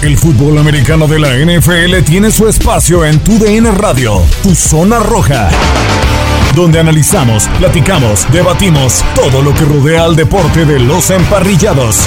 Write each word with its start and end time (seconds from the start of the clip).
El 0.00 0.16
fútbol 0.16 0.58
americano 0.58 1.08
de 1.08 1.18
la 1.18 1.34
NFL 1.34 2.04
tiene 2.04 2.30
su 2.30 2.46
espacio 2.46 3.04
en 3.04 3.18
Tu 3.24 3.36
DN 3.36 3.72
Radio, 3.72 4.22
Tu 4.44 4.54
Zona 4.54 5.00
Roja, 5.00 5.50
donde 6.54 6.78
analizamos, 6.78 7.48
platicamos, 7.58 8.30
debatimos 8.32 9.02
todo 9.16 9.42
lo 9.42 9.52
que 9.52 9.64
rodea 9.64 10.04
al 10.04 10.14
deporte 10.14 10.64
de 10.64 10.78
los 10.78 11.10
emparrillados. 11.10 12.06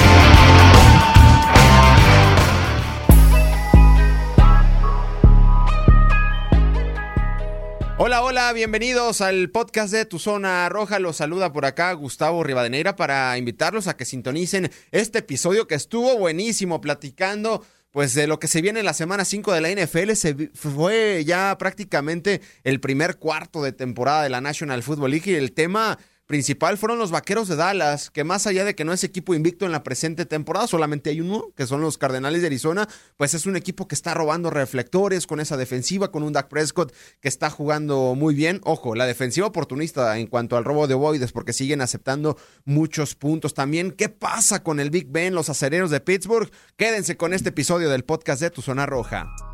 Hola, 7.98 8.22
hola, 8.22 8.52
bienvenidos 8.54 9.20
al 9.20 9.50
podcast 9.50 9.92
de 9.92 10.06
Tu 10.06 10.18
Zona 10.18 10.66
Roja. 10.70 10.98
Los 10.98 11.16
saluda 11.16 11.52
por 11.52 11.66
acá 11.66 11.92
Gustavo 11.92 12.42
Rivadeneira 12.42 12.96
para 12.96 13.36
invitarlos 13.36 13.86
a 13.86 13.98
que 13.98 14.06
sintonicen 14.06 14.70
este 14.92 15.18
episodio 15.18 15.66
que 15.66 15.74
estuvo 15.74 16.16
buenísimo 16.16 16.80
platicando 16.80 17.62
pues 17.92 18.14
de 18.14 18.26
lo 18.26 18.38
que 18.38 18.48
se 18.48 18.62
viene 18.62 18.80
en 18.80 18.86
la 18.86 18.94
semana 18.94 19.24
5 19.24 19.52
de 19.52 19.60
la 19.60 19.70
NFL, 19.70 20.12
se 20.12 20.50
fue 20.54 21.24
ya 21.24 21.56
prácticamente 21.58 22.40
el 22.64 22.80
primer 22.80 23.18
cuarto 23.18 23.62
de 23.62 23.72
temporada 23.72 24.22
de 24.22 24.30
la 24.30 24.40
National 24.40 24.82
Football 24.82 25.10
League 25.10 25.30
y 25.30 25.34
el 25.34 25.52
tema 25.52 25.98
principal 26.26 26.78
fueron 26.78 26.98
los 26.98 27.10
Vaqueros 27.10 27.48
de 27.48 27.56
Dallas, 27.56 28.10
que 28.10 28.24
más 28.24 28.46
allá 28.46 28.64
de 28.64 28.74
que 28.74 28.84
no 28.84 28.92
es 28.92 29.04
equipo 29.04 29.34
invicto 29.34 29.66
en 29.66 29.72
la 29.72 29.82
presente 29.82 30.24
temporada, 30.26 30.66
solamente 30.66 31.10
hay 31.10 31.20
uno, 31.20 31.52
que 31.56 31.66
son 31.66 31.80
los 31.80 31.98
Cardenales 31.98 32.40
de 32.40 32.46
Arizona, 32.46 32.88
pues 33.16 33.34
es 33.34 33.46
un 33.46 33.56
equipo 33.56 33.88
que 33.88 33.94
está 33.94 34.14
robando 34.14 34.50
reflectores 34.50 35.26
con 35.26 35.40
esa 35.40 35.56
defensiva, 35.56 36.10
con 36.10 36.22
un 36.22 36.32
Dak 36.32 36.48
Prescott 36.48 36.94
que 37.20 37.28
está 37.28 37.50
jugando 37.50 38.14
muy 38.14 38.34
bien. 38.34 38.60
Ojo, 38.64 38.94
la 38.94 39.06
defensiva 39.06 39.46
oportunista 39.46 40.18
en 40.18 40.26
cuanto 40.26 40.56
al 40.56 40.64
robo 40.64 40.86
de 40.86 40.94
ovoides, 40.94 41.32
porque 41.32 41.52
siguen 41.52 41.80
aceptando 41.80 42.36
muchos 42.64 43.14
puntos. 43.14 43.54
También, 43.54 43.92
¿qué 43.92 44.08
pasa 44.08 44.62
con 44.62 44.80
el 44.80 44.90
Big 44.90 45.08
Ben, 45.08 45.34
los 45.34 45.48
acereros 45.48 45.90
de 45.90 46.00
Pittsburgh? 46.00 46.50
Quédense 46.76 47.16
con 47.16 47.34
este 47.34 47.50
episodio 47.50 47.90
del 47.90 48.04
podcast 48.04 48.40
de 48.40 48.50
Tu 48.50 48.62
Zona 48.62 48.86
Roja. 48.86 49.51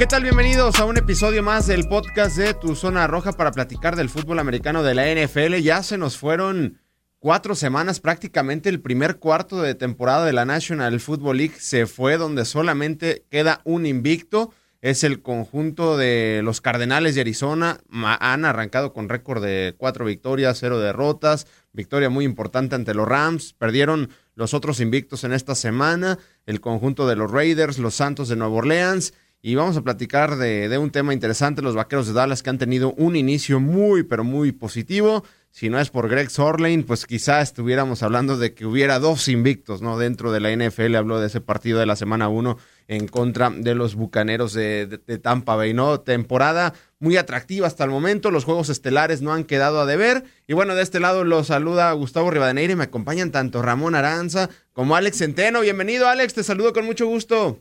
¿Qué 0.00 0.06
tal? 0.06 0.22
Bienvenidos 0.22 0.80
a 0.80 0.86
un 0.86 0.96
episodio 0.96 1.42
más 1.42 1.66
del 1.66 1.86
podcast 1.86 2.34
de 2.38 2.54
Tu 2.54 2.74
Zona 2.74 3.06
Roja 3.06 3.32
para 3.32 3.52
platicar 3.52 3.96
del 3.96 4.08
fútbol 4.08 4.38
americano 4.38 4.82
de 4.82 4.94
la 4.94 5.04
NFL. 5.04 5.56
Ya 5.56 5.82
se 5.82 5.98
nos 5.98 6.16
fueron 6.16 6.78
cuatro 7.18 7.54
semanas, 7.54 8.00
prácticamente 8.00 8.70
el 8.70 8.80
primer 8.80 9.18
cuarto 9.18 9.60
de 9.60 9.74
temporada 9.74 10.24
de 10.24 10.32
la 10.32 10.46
National 10.46 11.00
Football 11.00 11.36
League 11.36 11.56
se 11.58 11.84
fue 11.84 12.16
donde 12.16 12.46
solamente 12.46 13.26
queda 13.28 13.60
un 13.64 13.84
invicto. 13.84 14.54
Es 14.80 15.04
el 15.04 15.20
conjunto 15.20 15.98
de 15.98 16.40
los 16.42 16.62
Cardenales 16.62 17.14
de 17.14 17.20
Arizona. 17.20 17.80
Han 17.92 18.46
arrancado 18.46 18.94
con 18.94 19.10
récord 19.10 19.44
de 19.44 19.74
cuatro 19.76 20.06
victorias, 20.06 20.56
cero 20.58 20.78
derrotas. 20.78 21.46
Victoria 21.74 22.08
muy 22.08 22.24
importante 22.24 22.74
ante 22.74 22.94
los 22.94 23.06
Rams. 23.06 23.52
Perdieron 23.52 24.08
los 24.34 24.54
otros 24.54 24.80
invictos 24.80 25.24
en 25.24 25.34
esta 25.34 25.54
semana. 25.54 26.18
El 26.46 26.62
conjunto 26.62 27.06
de 27.06 27.16
los 27.16 27.30
Raiders, 27.30 27.76
los 27.76 27.96
Santos 27.96 28.30
de 28.30 28.36
Nueva 28.36 28.54
Orleans 28.54 29.12
y 29.42 29.54
vamos 29.54 29.76
a 29.76 29.82
platicar 29.82 30.36
de, 30.36 30.76
un 30.76 30.90
tema 30.90 31.14
interesante, 31.14 31.62
los 31.62 31.74
Vaqueros 31.74 32.06
de 32.06 32.12
Dallas 32.12 32.42
que 32.42 32.50
han 32.50 32.58
tenido 32.58 32.92
un 32.98 33.16
inicio 33.16 33.58
muy, 33.58 34.02
pero 34.02 34.22
muy 34.22 34.52
positivo. 34.52 35.24
Si 35.50 35.70
no 35.70 35.80
es 35.80 35.88
por 35.90 36.08
Greg 36.08 36.30
Sorlane, 36.30 36.84
pues 36.84 37.06
quizá 37.06 37.40
estuviéramos 37.40 38.02
hablando 38.02 38.36
de 38.36 38.54
que 38.54 38.66
hubiera 38.66 38.98
dos 38.98 39.28
invictos, 39.28 39.80
¿no? 39.80 39.98
Dentro 39.98 40.30
de 40.30 40.40
la 40.40 40.54
NFL 40.54 40.94
habló 40.94 41.18
de 41.20 41.26
ese 41.26 41.40
partido 41.40 41.80
de 41.80 41.86
la 41.86 41.96
semana 41.96 42.28
1 42.28 42.58
en 42.86 43.08
contra 43.08 43.50
de 43.50 43.74
los 43.74 43.94
Bucaneros 43.94 44.52
de, 44.52 44.86
Tampa 45.22 45.56
Bay, 45.56 45.72
¿no? 45.72 46.00
Temporada 46.00 46.74
muy 46.98 47.16
atractiva 47.16 47.66
hasta 47.66 47.82
el 47.84 47.90
momento, 47.90 48.30
los 48.30 48.44
juegos 48.44 48.68
estelares 48.68 49.22
no 49.22 49.32
han 49.32 49.44
quedado 49.44 49.80
a 49.80 49.86
deber. 49.86 50.24
Y 50.46 50.52
bueno, 50.52 50.74
de 50.74 50.82
este 50.82 51.00
lado 51.00 51.24
los 51.24 51.46
saluda 51.46 51.90
Gustavo 51.92 52.30
Rivadeneira 52.30 52.74
y 52.74 52.76
me 52.76 52.84
acompañan 52.84 53.32
tanto 53.32 53.62
Ramón 53.62 53.94
Aranza 53.94 54.50
como 54.74 54.96
Alex 54.96 55.16
Centeno. 55.16 55.62
Bienvenido 55.62 56.08
Alex, 56.08 56.34
te 56.34 56.44
saludo 56.44 56.74
con 56.74 56.84
mucho 56.84 57.06
gusto. 57.06 57.60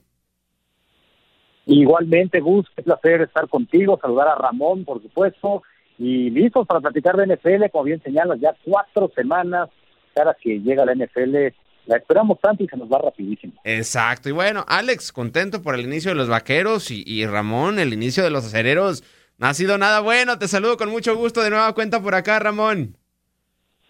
Igualmente, 1.69 2.39
Gus, 2.39 2.65
qué 2.75 2.81
placer 2.81 3.21
estar 3.21 3.47
contigo, 3.47 3.99
saludar 4.01 4.27
a 4.27 4.35
Ramón, 4.35 4.85
por 4.85 5.01
supuesto, 5.01 5.61
y 5.99 6.31
listos 6.31 6.65
para 6.65 6.79
platicar 6.79 7.15
de 7.15 7.27
NFL, 7.35 7.69
como 7.71 7.83
bien 7.83 8.01
señalas, 8.01 8.39
ya 8.39 8.55
cuatro 8.65 9.11
semanas, 9.15 9.69
cada 10.15 10.33
que 10.33 10.59
llega 10.59 10.85
la 10.85 10.95
NFL, 10.95 11.53
la 11.85 11.97
esperamos 11.97 12.39
tanto 12.39 12.63
y 12.63 12.67
se 12.67 12.75
nos 12.75 12.91
va 12.91 12.97
rapidísimo. 12.97 13.53
Exacto, 13.63 14.29
y 14.29 14.31
bueno, 14.31 14.65
Alex, 14.67 15.11
contento 15.11 15.61
por 15.61 15.75
el 15.75 15.81
inicio 15.81 16.11
de 16.11 16.17
los 16.17 16.27
vaqueros 16.27 16.89
y, 16.89 17.03
y 17.05 17.25
Ramón, 17.27 17.77
el 17.77 17.93
inicio 17.93 18.23
de 18.23 18.31
los 18.31 18.45
acereros, 18.45 19.03
no 19.37 19.47
ha 19.47 19.53
sido 19.53 19.77
nada 19.77 19.99
bueno, 20.01 20.39
te 20.39 20.47
saludo 20.47 20.75
con 20.75 20.89
mucho 20.89 21.15
gusto 21.15 21.43
de 21.43 21.51
nueva 21.51 21.73
cuenta 21.73 22.01
por 22.01 22.15
acá, 22.15 22.39
Ramón. 22.39 22.95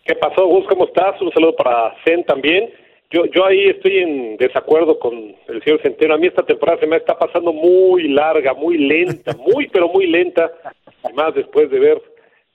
¿Qué 0.05 0.15
pasó, 0.15 0.47
Gus? 0.47 0.65
¿Cómo 0.67 0.85
estás? 0.85 1.21
Un 1.21 1.31
saludo 1.31 1.55
para 1.55 1.95
Zen 2.03 2.25
también. 2.25 2.73
Yo, 3.11 3.25
yo 3.25 3.45
ahí 3.45 3.65
estoy 3.69 3.97
en 3.97 4.37
desacuerdo 4.37 4.99
con 4.99 5.35
el 5.47 5.63
señor 5.63 5.81
Centeno. 5.81 6.13
A 6.13 6.17
mí 6.17 6.27
esta 6.27 6.43
temporada 6.43 6.79
se 6.79 6.87
me 6.87 6.97
está 6.97 7.17
pasando 7.17 7.51
muy 7.51 8.07
larga, 8.07 8.53
muy 8.53 8.77
lenta, 8.77 9.35
muy, 9.53 9.67
pero 9.67 9.89
muy 9.89 10.05
lenta. 10.05 10.51
Además, 11.03 11.33
después 11.33 11.71
de 11.71 11.79
ver 11.79 12.01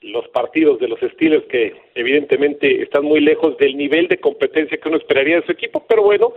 los 0.01 0.27
partidos 0.29 0.79
de 0.79 0.87
los 0.87 0.99
Steelers 0.99 1.45
que 1.45 1.73
evidentemente 1.95 2.83
están 2.83 3.03
muy 3.03 3.19
lejos 3.19 3.57
del 3.57 3.75
nivel 3.75 4.07
de 4.07 4.19
competencia 4.19 4.77
que 4.77 4.87
uno 4.87 4.97
esperaría 4.97 5.37
de 5.37 5.45
su 5.45 5.51
equipo, 5.51 5.83
pero 5.87 6.03
bueno, 6.03 6.33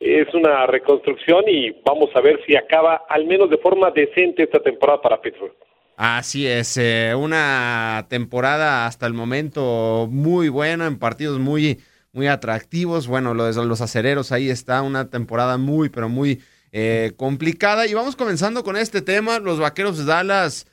es 0.00 0.32
una 0.34 0.66
reconstrucción 0.66 1.44
y 1.48 1.70
vamos 1.84 2.10
a 2.14 2.20
ver 2.20 2.40
si 2.46 2.54
acaba 2.54 3.02
al 3.08 3.26
menos 3.26 3.50
de 3.50 3.58
forma 3.58 3.90
decente 3.90 4.44
esta 4.44 4.60
temporada 4.60 5.02
para 5.02 5.20
Pittsburgh. 5.20 5.54
Así 5.96 6.46
es, 6.46 6.76
eh, 6.76 7.12
una 7.16 8.06
temporada 8.08 8.86
hasta 8.86 9.06
el 9.06 9.14
momento 9.14 10.06
muy 10.08 10.48
buena 10.48 10.86
en 10.86 11.00
partidos 11.00 11.40
muy 11.40 11.78
muy 12.18 12.26
atractivos. 12.26 13.06
Bueno, 13.06 13.32
lo 13.32 13.44
de 13.44 13.64
los 13.64 13.80
acereros, 13.80 14.32
ahí 14.32 14.50
está 14.50 14.82
una 14.82 15.08
temporada 15.08 15.56
muy, 15.56 15.88
pero 15.88 16.08
muy 16.08 16.42
eh, 16.72 17.12
complicada. 17.16 17.86
Y 17.86 17.94
vamos 17.94 18.16
comenzando 18.16 18.64
con 18.64 18.76
este 18.76 19.02
tema. 19.02 19.38
Los 19.38 19.60
vaqueros 19.60 19.98
de 19.98 20.04
Dallas, 20.04 20.66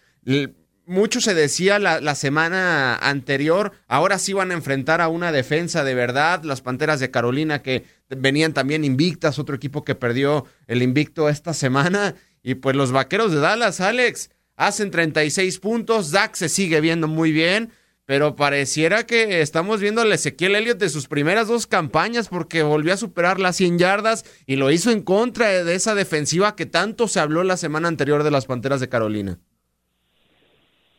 mucho 0.88 1.22
se 1.22 1.36
decía 1.36 1.78
la, 1.78 2.02
la, 2.02 2.16
semana 2.16 2.96
anterior, 2.96 3.74
ahora 3.88 4.18
sí 4.18 4.34
van 4.34 4.50
a 4.50 4.56
enfrentar 4.56 5.02
a 5.02 5.08
una 5.08 5.32
defensa 5.32 5.84
de 5.84 5.94
verdad. 5.94 6.42
Las 6.44 6.62
Panteras 6.62 7.00
de 7.00 7.12
Carolina 7.12 7.62
que 7.62 7.86
venían 8.10 8.54
también 8.54 8.84
invictas, 8.84 9.38
otro 9.38 9.56
equipo 9.56 9.84
que 9.84 9.94
perdió 9.94 10.46
el 10.66 10.82
invicto 10.82 11.30
esta 11.30 11.54
semana. 11.54 12.16
Y 12.42 12.56
pues 12.56 12.76
los 12.76 12.92
vaqueros 12.92 13.32
de 13.32 13.40
Dallas, 13.40 13.82
Alex, 13.82 14.32
hacen 14.56 14.90
36 14.90 15.60
puntos. 15.60 16.10
Dak 16.10 16.34
se 16.34 16.50
sigue 16.50 16.82
viendo 16.82 17.08
muy 17.08 17.32
bien 17.32 17.72
pero 18.06 18.36
pareciera 18.36 19.06
que 19.06 19.42
estamos 19.42 19.82
viendo 19.82 20.02
al 20.02 20.12
Ezequiel 20.12 20.56
Elliott 20.56 20.78
de 20.78 20.90
sus 20.90 21.08
primeras 21.08 21.48
dos 21.48 21.66
campañas 21.66 22.30
porque 22.30 22.62
volvió 22.62 22.94
a 22.94 22.98
superar 22.98 23.40
las 23.40 23.56
100 23.56 23.80
yardas 23.80 24.44
y 24.46 24.58
lo 24.58 24.70
hizo 24.72 24.92
en 24.92 25.02
contra 25.02 25.64
de 25.64 25.76
esa 25.76 25.96
defensiva 25.96 26.56
que 26.56 26.68
tanto 26.68 27.08
se 27.08 27.20
habló 27.20 27.44
la 27.44 27.58
semana 27.58 27.88
anterior 27.88 28.24
de 28.24 28.32
las 28.32 28.46
Panteras 28.46 28.80
de 28.80 28.90
Carolina. 28.90 29.40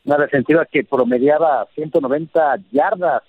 Una 0.05 0.19
defensiva 0.19 0.67
que 0.67 0.85
promediaba 0.85 1.67
190 1.75 2.57
yardas 2.73 3.23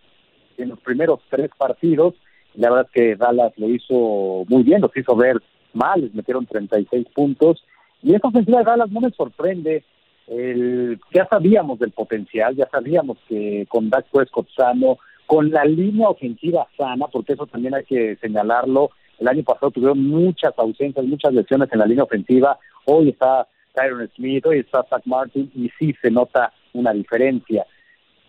en 0.57 0.69
los 0.69 0.79
primeros 0.79 1.19
tres 1.29 1.49
partidos. 1.57 2.15
La 2.55 2.69
verdad 2.69 2.87
es 2.87 2.91
que 2.91 3.15
Dallas 3.15 3.53
lo 3.57 3.69
hizo 3.69 4.45
muy 4.47 4.63
bien, 4.63 4.81
los 4.81 4.95
hizo 4.95 5.15
ver 5.15 5.37
mal, 5.73 6.01
les 6.01 6.13
metieron 6.13 6.45
36 6.45 7.07
puntos. 7.13 7.63
Y 8.01 8.15
esa 8.15 8.27
ofensiva 8.27 8.59
de 8.59 8.65
Dallas 8.65 8.91
no 8.91 9.01
me 9.01 9.11
sorprende 9.11 9.83
el, 10.27 10.99
ya 11.13 11.27
sabíamos 11.27 11.79
del 11.79 11.91
potencial, 11.91 12.55
ya 12.55 12.67
sabíamos 12.69 13.17
que 13.27 13.65
con 13.69 13.89
Dak 13.89 14.05
Prescott 14.11 14.47
sano, 14.55 14.97
con 15.25 15.49
la 15.51 15.65
línea 15.65 16.09
ofensiva 16.09 16.67
sana, 16.77 17.07
porque 17.07 17.33
eso 17.33 17.47
también 17.47 17.75
hay 17.75 17.83
que 17.83 18.15
señalarlo, 18.17 18.91
el 19.19 19.27
año 19.27 19.43
pasado 19.43 19.71
tuvieron 19.71 20.03
muchas 20.03 20.53
ausencias, 20.57 21.05
muchas 21.05 21.33
lesiones 21.33 21.69
en 21.71 21.79
la 21.79 21.85
línea 21.85 22.03
ofensiva, 22.03 22.57
hoy 22.85 23.09
está 23.09 23.47
Tyron 23.73 24.09
Smith, 24.15 24.45
hoy 24.45 24.59
está 24.59 24.83
Zach 24.89 25.01
Martin, 25.05 25.51
y 25.55 25.69
sí 25.79 25.95
se 26.01 26.11
nota 26.11 26.53
una 26.73 26.93
diferencia. 26.93 27.65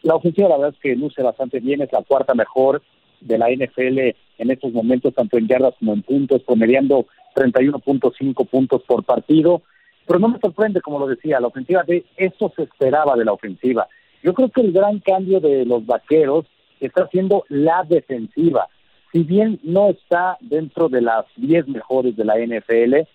La 0.03 0.15
ofensiva 0.15 0.49
la 0.49 0.57
verdad 0.57 0.75
es 0.75 0.81
que 0.81 0.97
luce 0.97 1.23
bastante 1.23 1.61
bien, 1.61 1.83
es 1.83 1.93
la 1.93 2.03
cuarta 2.03 2.35
mejor 2.35 2.83
de 3.21 3.39
la 3.39 3.51
NFL 3.51 3.99
en 4.39 4.51
estos 4.51 4.73
momentos, 4.73 5.15
tanto 5.15 5.37
en 5.39 5.49
yardas 5.49 5.75
como 5.79 5.93
en 5.93 6.03
puntos, 6.03 6.43
promediando 6.43 7.07
31.5 7.35 8.49
puntos 8.49 8.83
por 8.83 9.05
partido. 9.05 9.63
Pero 10.09 10.21
no 10.21 10.29
me 10.29 10.39
sorprende, 10.39 10.81
como 10.81 10.99
lo 10.99 11.07
decía, 11.07 11.39
la 11.39 11.49
ofensiva 11.49 11.83
de 11.83 12.03
eso 12.17 12.51
se 12.57 12.63
esperaba 12.63 13.15
de 13.15 13.27
la 13.27 13.35
ofensiva. 13.35 13.87
Yo 14.23 14.33
creo 14.33 14.49
que 14.49 14.63
el 14.63 14.73
gran 14.73 15.01
cambio 15.01 15.39
de 15.39 15.67
los 15.67 15.85
vaqueros 15.85 16.47
está 16.81 17.07
siendo 17.09 17.45
la 17.49 17.85
defensiva. 17.87 18.69
si 19.13 19.23
bien 19.23 19.59
no 19.63 19.89
está 19.91 20.37
dentro 20.41 20.89
de 20.89 21.01
las 21.01 21.25
10 21.37 21.69
mejores 21.69 22.17
de 22.17 22.25
la 22.25 22.37
NFL, 22.37 23.07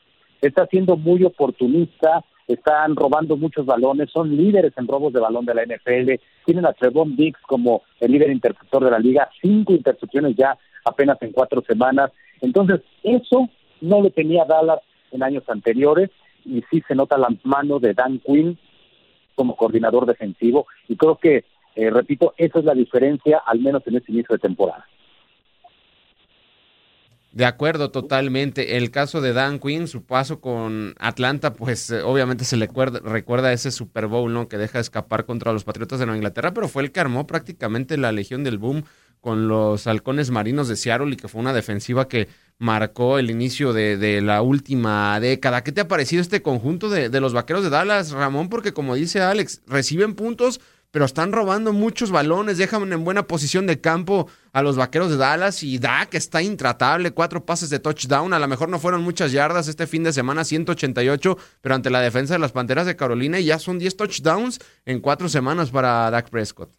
está 0.41 0.65
siendo 0.67 0.97
muy 0.97 1.23
oportunista, 1.23 2.23
están 2.47 2.95
robando 2.95 3.37
muchos 3.37 3.65
balones, 3.65 4.09
son 4.11 4.35
líderes 4.35 4.73
en 4.77 4.87
robos 4.87 5.13
de 5.13 5.19
balón 5.19 5.45
de 5.45 5.53
la 5.53 5.63
NFL, 5.63 6.19
tienen 6.45 6.65
a 6.65 6.73
Trevon 6.73 7.15
Diggs 7.15 7.39
como 7.47 7.83
el 7.99 8.11
líder 8.11 8.31
interceptor 8.31 8.83
de 8.83 8.91
la 8.91 8.99
liga, 8.99 9.29
cinco 9.41 9.73
intercepciones 9.73 10.35
ya 10.35 10.57
apenas 10.85 11.19
en 11.21 11.31
cuatro 11.31 11.63
semanas. 11.67 12.11
Entonces, 12.41 12.81
eso 13.03 13.49
no 13.81 14.01
lo 14.01 14.09
tenía 14.09 14.45
Dallas 14.45 14.79
en 15.11 15.23
años 15.23 15.43
anteriores 15.47 16.09
y 16.45 16.63
sí 16.69 16.83
se 16.87 16.95
nota 16.95 17.17
la 17.17 17.29
mano 17.43 17.79
de 17.79 17.93
Dan 17.93 18.19
Quinn 18.19 18.57
como 19.35 19.55
coordinador 19.55 20.05
defensivo 20.05 20.67
y 20.87 20.95
creo 20.95 21.17
que, 21.17 21.45
eh, 21.75 21.89
repito, 21.89 22.33
esa 22.37 22.59
es 22.59 22.65
la 22.65 22.73
diferencia, 22.73 23.41
al 23.45 23.59
menos 23.59 23.85
en 23.87 23.97
este 23.97 24.11
inicio 24.11 24.33
de 24.33 24.39
temporada. 24.39 24.85
De 27.33 27.45
acuerdo, 27.45 27.89
totalmente. 27.89 28.77
El 28.77 28.91
caso 28.91 29.19
de 29.19 29.33
Dan 29.33 29.57
Quinn, 29.57 29.87
su 29.87 30.05
paso 30.05 30.39
con 30.39 30.93
Atlanta, 30.99 31.55
pues 31.55 31.89
eh, 31.89 32.03
obviamente 32.03 32.45
se 32.45 32.57
le 32.57 32.67
recuerda, 32.67 33.51
ese 33.51 33.71
Super 33.71 34.05
Bowl, 34.05 34.31
¿no? 34.31 34.47
Que 34.47 34.59
deja 34.59 34.79
escapar 34.79 35.25
contra 35.25 35.51
los 35.51 35.63
Patriotas 35.63 35.97
de 35.97 36.05
Nueva 36.05 36.17
Inglaterra, 36.17 36.53
pero 36.53 36.67
fue 36.67 36.83
el 36.83 36.91
que 36.91 36.99
armó 36.99 37.25
prácticamente 37.25 37.97
la 37.97 38.11
Legión 38.11 38.43
del 38.43 38.59
Boom 38.59 38.83
con 39.19 39.47
los 39.47 39.87
halcones 39.87 40.29
marinos 40.29 40.67
de 40.67 40.75
Seattle 40.75 41.11
y 41.11 41.15
que 41.15 41.27
fue 41.27 41.41
una 41.41 41.53
defensiva 41.53 42.07
que 42.07 42.27
marcó 42.59 43.17
el 43.17 43.31
inicio 43.31 43.73
de, 43.73 44.21
la 44.21 44.43
última 44.43 45.19
década. 45.19 45.63
¿Qué 45.63 45.71
te 45.71 45.81
ha 45.81 45.87
parecido 45.87 46.21
este 46.21 46.43
conjunto 46.43 46.87
de, 46.87 47.09
de 47.09 47.19
los 47.19 47.33
vaqueros 47.33 47.63
de 47.63 47.71
Dallas, 47.71 48.11
Ramón? 48.11 48.49
Porque 48.49 48.73
como 48.73 48.93
dice 48.93 49.21
Alex, 49.21 49.63
reciben 49.65 50.13
puntos, 50.13 50.61
pero 50.93 51.05
están 51.05 51.31
robando 51.31 51.73
muchos 51.73 52.11
balones, 52.11 52.59
dejan 52.59 52.93
en 52.93 53.03
buena 53.03 53.23
posición 53.23 53.65
de 53.65 53.81
campo 53.81 54.27
a 54.53 54.61
los 54.61 54.77
vaqueros 54.77 55.09
de 55.09 55.17
Dallas 55.17 55.63
y 55.63 55.79
Dak 55.79 56.13
está 56.13 56.43
intratable, 56.43 57.09
cuatro 57.09 57.43
pases 57.43 57.71
de 57.71 57.79
touchdown, 57.79 58.31
a 58.31 58.37
lo 58.37 58.47
mejor 58.47 58.69
no 58.69 58.77
fueron 58.77 59.01
muchas 59.01 59.31
yardas 59.31 59.67
este 59.67 59.87
fin 59.87 60.03
de 60.03 60.11
semana, 60.11 60.43
188, 60.43 61.35
pero 61.63 61.73
ante 61.73 61.89
la 61.89 61.99
defensa 61.99 62.35
de 62.35 62.39
las 62.39 62.51
Panteras 62.51 62.85
de 62.85 62.95
Carolina 62.95 63.39
ya 63.39 63.57
son 63.57 63.79
10 63.79 63.97
touchdowns 63.97 64.59
en 64.85 65.01
cuatro 65.01 65.29
semanas 65.29 65.71
para 65.71 66.11
Dak 66.11 66.29
Prescott. 66.29 66.69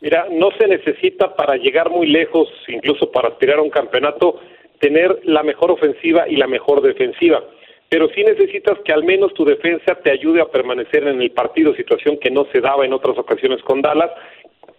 Mira, 0.00 0.26
no 0.32 0.48
se 0.58 0.66
necesita 0.66 1.36
para 1.36 1.56
llegar 1.56 1.90
muy 1.90 2.06
lejos, 2.06 2.48
incluso 2.66 3.12
para 3.12 3.28
aspirar 3.28 3.58
a 3.58 3.62
un 3.62 3.70
campeonato, 3.70 4.40
tener 4.80 5.20
la 5.24 5.42
mejor 5.42 5.70
ofensiva 5.70 6.26
y 6.26 6.36
la 6.36 6.46
mejor 6.46 6.80
defensiva 6.80 7.44
pero 7.88 8.08
sí 8.08 8.24
necesitas 8.24 8.78
que 8.84 8.92
al 8.92 9.04
menos 9.04 9.32
tu 9.34 9.44
defensa 9.44 9.94
te 10.02 10.10
ayude 10.10 10.40
a 10.40 10.50
permanecer 10.50 11.06
en 11.06 11.20
el 11.20 11.30
partido, 11.30 11.74
situación 11.74 12.18
que 12.18 12.30
no 12.30 12.46
se 12.52 12.60
daba 12.60 12.84
en 12.84 12.92
otras 12.92 13.16
ocasiones 13.16 13.62
con 13.62 13.80
Dallas, 13.80 14.10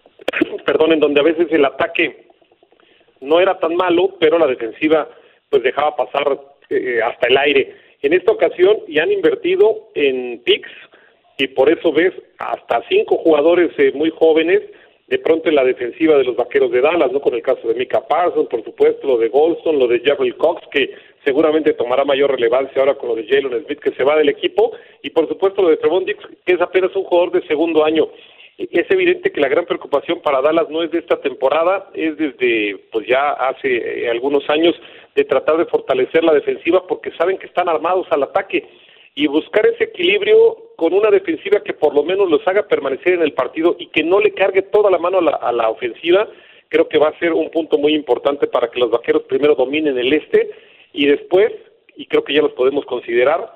perdón, 0.65 0.93
en 0.93 0.99
donde 0.99 1.21
a 1.21 1.23
veces 1.23 1.47
el 1.51 1.65
ataque 1.65 2.27
no 3.21 3.39
era 3.39 3.57
tan 3.59 3.75
malo, 3.75 4.15
pero 4.19 4.37
la 4.37 4.47
defensiva 4.47 5.09
pues 5.49 5.63
dejaba 5.63 5.95
pasar 5.95 6.39
eh, 6.69 6.99
hasta 7.03 7.27
el 7.27 7.37
aire. 7.37 7.75
En 8.01 8.13
esta 8.13 8.31
ocasión 8.31 8.77
ya 8.87 9.03
han 9.03 9.11
invertido 9.11 9.89
en 9.95 10.41
picks 10.43 10.71
y 11.37 11.47
por 11.47 11.69
eso 11.69 11.91
ves 11.91 12.13
hasta 12.37 12.83
cinco 12.89 13.17
jugadores 13.17 13.71
eh, 13.77 13.91
muy 13.93 14.09
jóvenes 14.09 14.61
de 15.07 15.19
pronto 15.19 15.47
en 15.47 15.55
la 15.55 15.63
defensiva 15.63 16.17
de 16.17 16.25
los 16.25 16.35
vaqueros 16.35 16.69
de 16.69 16.81
Dallas, 16.81 17.11
¿no? 17.11 17.21
Con 17.21 17.33
el 17.33 17.41
caso 17.41 17.65
de 17.67 17.75
Mika 17.75 18.05
Parsons, 18.05 18.49
por 18.49 18.63
supuesto, 18.63 19.07
lo 19.07 19.17
de 19.17 19.29
Golston, 19.29 19.79
lo 19.79 19.87
de 19.87 20.01
Javel 20.01 20.35
Cox, 20.35 20.67
que 20.69 20.93
seguramente 21.23 21.73
tomará 21.73 22.03
mayor 22.03 22.31
relevancia 22.31 22.81
ahora 22.81 22.95
con 22.95 23.09
lo 23.09 23.15
de 23.15 23.25
Jalen 23.25 23.65
Smith, 23.65 23.79
que 23.79 23.91
se 23.91 24.03
va 24.03 24.17
del 24.17 24.29
equipo, 24.29 24.71
y 25.01 25.09
por 25.11 25.27
supuesto 25.29 25.61
lo 25.61 25.69
de 25.69 25.77
Trevon 25.77 26.03
Dix, 26.03 26.19
que 26.45 26.53
es 26.53 26.61
apenas 26.61 26.93
un 26.95 27.05
jugador 27.05 27.31
de 27.31 27.47
segundo 27.47 27.85
año. 27.85 28.09
Es 28.57 28.89
evidente 28.89 29.31
que 29.31 29.39
la 29.39 29.49
gran 29.49 29.65
preocupación 29.65 30.19
para 30.21 30.41
Dallas 30.41 30.69
no 30.69 30.81
es 30.83 30.91
de 30.91 30.99
esta 30.99 31.21
temporada, 31.21 31.89
es 31.93 32.17
desde 32.17 32.77
pues 32.91 33.07
ya 33.07 33.29
hace 33.29 33.67
eh, 33.77 34.09
algunos 34.09 34.49
años 34.49 34.75
de 35.15 35.23
tratar 35.23 35.57
de 35.57 35.67
fortalecer 35.67 36.23
la 36.23 36.33
defensiva 36.33 36.85
porque 36.85 37.11
saben 37.11 37.37
que 37.37 37.45
están 37.45 37.69
armados 37.69 38.07
al 38.09 38.23
ataque 38.23 38.67
y 39.17 39.25
buscar 39.25 39.65
ese 39.65 39.85
equilibrio 39.85 40.57
con 40.75 40.93
una 40.93 41.09
defensiva 41.09 41.63
que 41.63 41.73
por 41.73 41.95
lo 41.95 42.03
menos 42.03 42.29
los 42.29 42.47
haga 42.47 42.67
permanecer 42.67 43.13
en 43.13 43.23
el 43.23 43.33
partido 43.33 43.75
y 43.79 43.87
que 43.87 44.03
no 44.03 44.19
le 44.19 44.31
cargue 44.31 44.61
toda 44.61 44.91
la 44.91 44.99
mano 44.99 45.17
a 45.17 45.51
la, 45.51 45.69
ofensiva, 45.69 46.27
creo 46.69 46.87
que 46.87 46.99
va 46.99 47.07
a 47.07 47.17
ser 47.17 47.33
un 47.33 47.49
punto 47.49 47.79
muy 47.79 47.95
importante 47.95 48.45
para 48.45 48.69
que 48.69 48.79
los 48.79 48.91
vaqueros 48.91 49.23
primero 49.23 49.55
dominen 49.55 49.97
el 49.97 50.13
este 50.13 50.51
y 50.93 51.07
después, 51.07 51.51
y 51.95 52.05
creo 52.05 52.23
que 52.23 52.35
ya 52.35 52.43
los 52.43 52.51
podemos 52.51 52.85
considerar, 52.85 53.51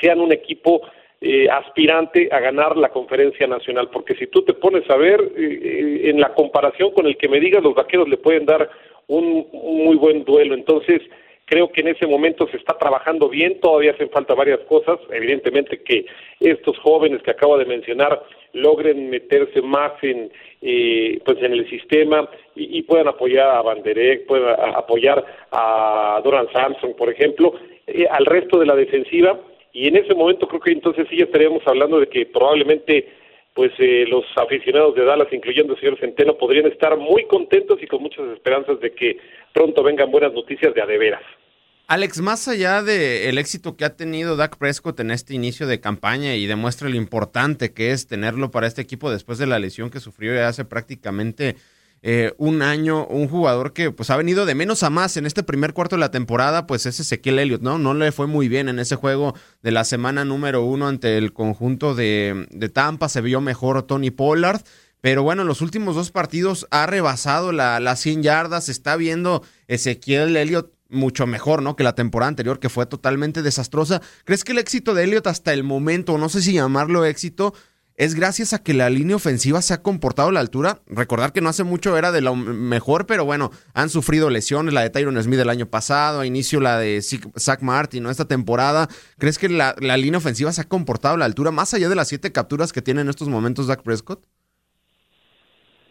sean 0.00 0.22
un 0.22 0.32
equipo 0.32 0.80
eh, 1.20 1.50
aspirante 1.50 2.30
a 2.32 2.40
ganar 2.40 2.78
la 2.78 2.88
conferencia 2.88 3.46
nacional, 3.46 3.90
porque 3.92 4.14
si 4.14 4.26
tú 4.28 4.40
te 4.40 4.54
pones 4.54 4.88
a 4.88 4.96
ver 4.96 5.20
eh, 5.20 5.60
eh, 5.62 6.00
en 6.08 6.18
la 6.18 6.32
comparación 6.32 6.92
con 6.92 7.06
el 7.06 7.18
que 7.18 7.28
me 7.28 7.40
digas, 7.40 7.62
los 7.62 7.74
vaqueros 7.74 8.08
le 8.08 8.16
pueden 8.16 8.46
dar 8.46 8.70
un 9.06 9.48
muy 9.52 9.96
buen 9.96 10.24
duelo, 10.24 10.54
entonces 10.54 11.02
Creo 11.48 11.72
que 11.72 11.80
en 11.80 11.88
ese 11.88 12.06
momento 12.06 12.46
se 12.48 12.58
está 12.58 12.76
trabajando 12.76 13.28
bien, 13.28 13.58
todavía 13.60 13.92
hacen 13.92 14.10
falta 14.10 14.34
varias 14.34 14.60
cosas, 14.60 14.98
evidentemente 15.10 15.82
que 15.82 16.04
estos 16.40 16.78
jóvenes 16.78 17.22
que 17.22 17.30
acabo 17.30 17.56
de 17.56 17.64
mencionar 17.64 18.22
logren 18.52 19.08
meterse 19.08 19.62
más 19.62 19.92
en 20.02 20.30
eh, 20.60 21.18
pues 21.24 21.38
en 21.42 21.52
el 21.52 21.68
sistema 21.70 22.28
y, 22.54 22.82
puedan 22.82 23.08
apoyar 23.08 23.48
a 23.48 23.62
Banderek, 23.62 24.26
puedan 24.26 24.74
apoyar 24.74 25.24
a 25.52 26.20
Doran 26.22 26.48
Samson, 26.52 26.94
por 26.94 27.08
ejemplo, 27.08 27.54
eh, 27.86 28.06
al 28.10 28.26
resto 28.26 28.58
de 28.58 28.66
la 28.66 28.74
defensiva 28.74 29.38
y 29.72 29.88
en 29.88 29.96
ese 29.96 30.14
momento 30.14 30.48
creo 30.48 30.60
que 30.60 30.72
entonces 30.72 31.06
sí 31.08 31.20
estaríamos 31.20 31.62
hablando 31.66 31.98
de 32.00 32.08
que 32.08 32.26
probablemente 32.26 33.08
pues 33.54 33.72
eh, 33.78 34.04
los 34.06 34.24
aficionados 34.36 34.94
de 34.94 35.04
Dallas, 35.04 35.32
incluyendo 35.32 35.72
el 35.72 35.80
señor 35.80 35.98
Centeno, 35.98 36.34
podrían 36.34 36.66
estar 36.66 36.96
muy 36.96 37.24
contentos 37.24 37.82
y 37.82 37.86
con 37.86 38.02
muchas 38.02 38.26
esperanzas 38.28 38.78
de 38.80 38.92
que 38.92 39.16
pronto 39.52 39.82
vengan 39.82 40.10
buenas 40.10 40.32
noticias 40.32 40.74
de 40.74 40.82
adeveras. 40.82 41.22
Alex, 41.90 42.20
más 42.20 42.46
allá 42.48 42.82
del 42.82 43.38
éxito 43.38 43.78
que 43.78 43.86
ha 43.86 43.96
tenido 43.96 44.36
Dak 44.36 44.58
Prescott 44.58 45.00
en 45.00 45.10
este 45.10 45.32
inicio 45.32 45.66
de 45.66 45.80
campaña 45.80 46.34
y 46.34 46.44
demuestra 46.44 46.90
lo 46.90 46.96
importante 46.96 47.72
que 47.72 47.92
es 47.92 48.06
tenerlo 48.06 48.50
para 48.50 48.66
este 48.66 48.82
equipo 48.82 49.10
después 49.10 49.38
de 49.38 49.46
la 49.46 49.58
lesión 49.58 49.88
que 49.88 49.98
sufrió 49.98 50.46
hace 50.46 50.66
prácticamente 50.66 51.56
eh, 52.02 52.34
un 52.36 52.60
año, 52.60 53.06
un 53.06 53.26
jugador 53.26 53.72
que 53.72 53.90
pues 53.90 54.10
ha 54.10 54.18
venido 54.18 54.44
de 54.44 54.54
menos 54.54 54.82
a 54.82 54.90
más 54.90 55.16
en 55.16 55.24
este 55.24 55.42
primer 55.42 55.72
cuarto 55.72 55.96
de 55.96 56.00
la 56.00 56.10
temporada, 56.10 56.66
pues 56.66 56.84
es 56.84 57.00
Ezequiel 57.00 57.38
Elliott, 57.38 57.62
¿no? 57.62 57.78
No 57.78 57.94
le 57.94 58.12
fue 58.12 58.26
muy 58.26 58.48
bien 58.48 58.68
en 58.68 58.80
ese 58.80 58.96
juego 58.96 59.34
de 59.62 59.72
la 59.72 59.84
semana 59.84 60.26
número 60.26 60.64
uno 60.64 60.88
ante 60.88 61.16
el 61.16 61.32
conjunto 61.32 61.94
de, 61.94 62.48
de 62.50 62.68
Tampa, 62.68 63.08
se 63.08 63.22
vio 63.22 63.40
mejor 63.40 63.84
Tony 63.84 64.10
Pollard. 64.10 64.60
Pero 65.00 65.22
bueno, 65.22 65.42
en 65.42 65.48
los 65.48 65.62
últimos 65.62 65.94
dos 65.94 66.10
partidos 66.10 66.66
ha 66.70 66.84
rebasado 66.84 67.52
las 67.52 67.80
la 67.80 67.94
100 67.94 68.24
yardas. 68.24 68.68
Está 68.68 68.96
viendo 68.96 69.44
Ezequiel 69.68 70.36
Elliott 70.36 70.72
mucho 70.88 71.26
mejor, 71.26 71.62
¿no? 71.62 71.76
Que 71.76 71.84
la 71.84 71.94
temporada 71.94 72.28
anterior, 72.28 72.58
que 72.58 72.68
fue 72.68 72.86
totalmente 72.86 73.42
desastrosa. 73.42 74.00
¿Crees 74.24 74.44
que 74.44 74.52
el 74.52 74.58
éxito 74.58 74.94
de 74.94 75.04
Elliot 75.04 75.26
hasta 75.26 75.52
el 75.52 75.64
momento, 75.64 76.18
no 76.18 76.28
sé 76.28 76.42
si 76.42 76.52
llamarlo 76.52 77.04
éxito, 77.04 77.54
es 77.96 78.14
gracias 78.14 78.52
a 78.52 78.62
que 78.62 78.74
la 78.74 78.90
línea 78.90 79.16
ofensiva 79.16 79.60
se 79.60 79.74
ha 79.74 79.82
comportado 79.82 80.28
a 80.28 80.32
la 80.32 80.40
altura? 80.40 80.82
Recordar 80.86 81.32
que 81.32 81.40
no 81.40 81.48
hace 81.48 81.64
mucho 81.64 81.98
era 81.98 82.12
de 82.12 82.20
lo 82.20 82.36
mejor, 82.36 83.06
pero 83.06 83.24
bueno, 83.24 83.50
han 83.74 83.90
sufrido 83.90 84.30
lesiones, 84.30 84.72
la 84.72 84.82
de 84.82 84.90
Tyron 84.90 85.20
Smith 85.20 85.40
el 85.40 85.50
año 85.50 85.66
pasado, 85.66 86.20
a 86.20 86.26
inicio 86.26 86.60
la 86.60 86.78
de 86.78 87.02
Zach 87.02 87.60
Martin, 87.60 88.04
¿no? 88.04 88.10
Esta 88.10 88.26
temporada. 88.26 88.88
¿Crees 89.18 89.36
que 89.36 89.48
la, 89.48 89.74
la 89.80 89.96
línea 89.96 90.18
ofensiva 90.18 90.52
se 90.52 90.60
ha 90.60 90.68
comportado 90.68 91.16
a 91.16 91.18
la 91.18 91.24
altura, 91.24 91.50
más 91.50 91.74
allá 91.74 91.88
de 91.88 91.96
las 91.96 92.08
siete 92.08 92.30
capturas 92.30 92.72
que 92.72 92.82
tiene 92.82 93.00
en 93.00 93.08
estos 93.08 93.28
momentos 93.28 93.66
Dak 93.66 93.82
Prescott? 93.82 94.24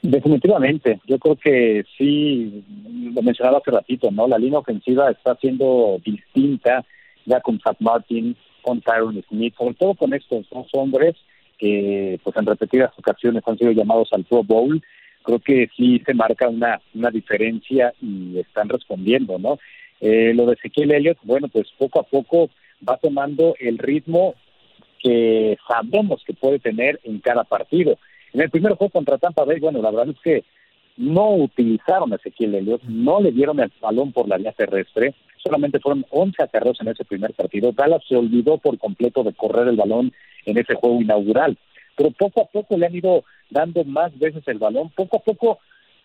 Definitivamente, 0.02 1.02
yo 1.08 1.18
creo 1.18 1.36
que 1.36 1.84
sí, 1.98 2.64
lo 3.18 3.24
mencionaba 3.24 3.58
hace 3.58 3.72
ratito, 3.72 4.12
¿no? 4.12 4.28
La 4.28 4.38
línea 4.38 4.60
ofensiva 4.60 5.10
está 5.10 5.36
siendo 5.38 6.00
distinta 6.06 6.86
ya 7.26 7.42
con 7.42 7.60
Zach 7.60 7.78
Martin, 7.80 8.38
con 8.62 8.80
Tyron 8.80 9.24
Smith, 9.28 9.56
sobre 9.58 9.74
todo 9.74 9.96
con 9.96 10.14
estos 10.14 10.48
dos 10.52 10.68
hombres 10.74 11.16
que 11.58 12.20
pues 12.24 12.38
en 12.38 12.46
repetidas 12.46 12.92
ocasiones 12.96 13.42
han 13.48 13.58
sido 13.58 13.72
llamados 13.72 14.10
al 14.12 14.24
Pro 14.24 14.44
Bowl. 14.44 14.82
Creo 15.24 15.40
que 15.40 15.68
sí 15.76 16.00
se 16.06 16.14
marca 16.14 16.48
una, 16.48 16.80
una 16.94 17.10
diferencia 17.10 17.92
y 18.00 18.38
están 18.38 18.70
respondiendo, 18.70 19.40
¿no? 19.40 19.58
Eh, 20.00 20.34
lo 20.36 20.46
de 20.46 20.54
Ezequiel 20.54 20.92
Elliott, 20.92 21.18
bueno, 21.24 21.48
pues 21.48 21.68
poco 21.76 22.00
a 22.00 22.04
poco 22.04 22.52
va 22.88 22.98
tomando 22.98 23.56
el 23.60 23.80
ritmo 23.80 24.36
que 25.02 25.58
sabemos 25.68 26.24
que 26.24 26.34
puede 26.34 26.60
tener 26.60 27.00
en 27.04 27.20
cada 27.20 27.44
partido. 27.44 27.98
En 28.34 28.42
el 28.42 28.52
primer 28.52 28.74
juego 28.74 28.92
contra 28.92 29.18
Tampa 29.18 29.44
Bay, 29.44 29.60
bueno, 29.60 29.82
la 29.82 29.90
verdad 29.90 30.10
es 30.10 30.22
que 30.24 30.44
no 30.98 31.36
utilizaron 31.36 32.12
a 32.12 32.16
Ezequiel 32.18 32.56
Elliott, 32.56 32.84
no 32.84 33.22
le 33.22 33.32
dieron 33.32 33.60
el 33.60 33.72
balón 33.80 34.12
por 34.12 34.28
la 34.28 34.38
vía 34.38 34.52
terrestre, 34.52 35.14
solamente 35.44 35.80
fueron 35.80 36.06
11 36.10 36.44
acarreos 36.44 36.82
en 36.82 36.90
ese 36.90 37.06
primer 37.06 37.34
partido. 37.34 37.72
Dallas 37.72 38.04
se 38.08 38.16
olvidó 38.16 38.58
por 38.58 38.78
completo 38.78 39.24
de 39.24 39.34
correr 39.34 39.68
el 39.68 39.76
balón 39.76 40.12
en 40.46 40.58
ese 40.58 40.74
juego 40.74 41.02
inaugural, 41.02 41.58
pero 41.96 42.12
poco 42.12 42.42
a 42.42 42.46
poco 42.46 42.78
le 42.78 42.88
han 42.88 42.96
ido 42.96 43.24
dando 43.50 43.84
más 43.84 44.18
veces 44.18 44.44
el 44.48 44.58
balón, 44.58 44.90
poco 44.96 45.18
a 45.18 45.22
poco 45.22 45.60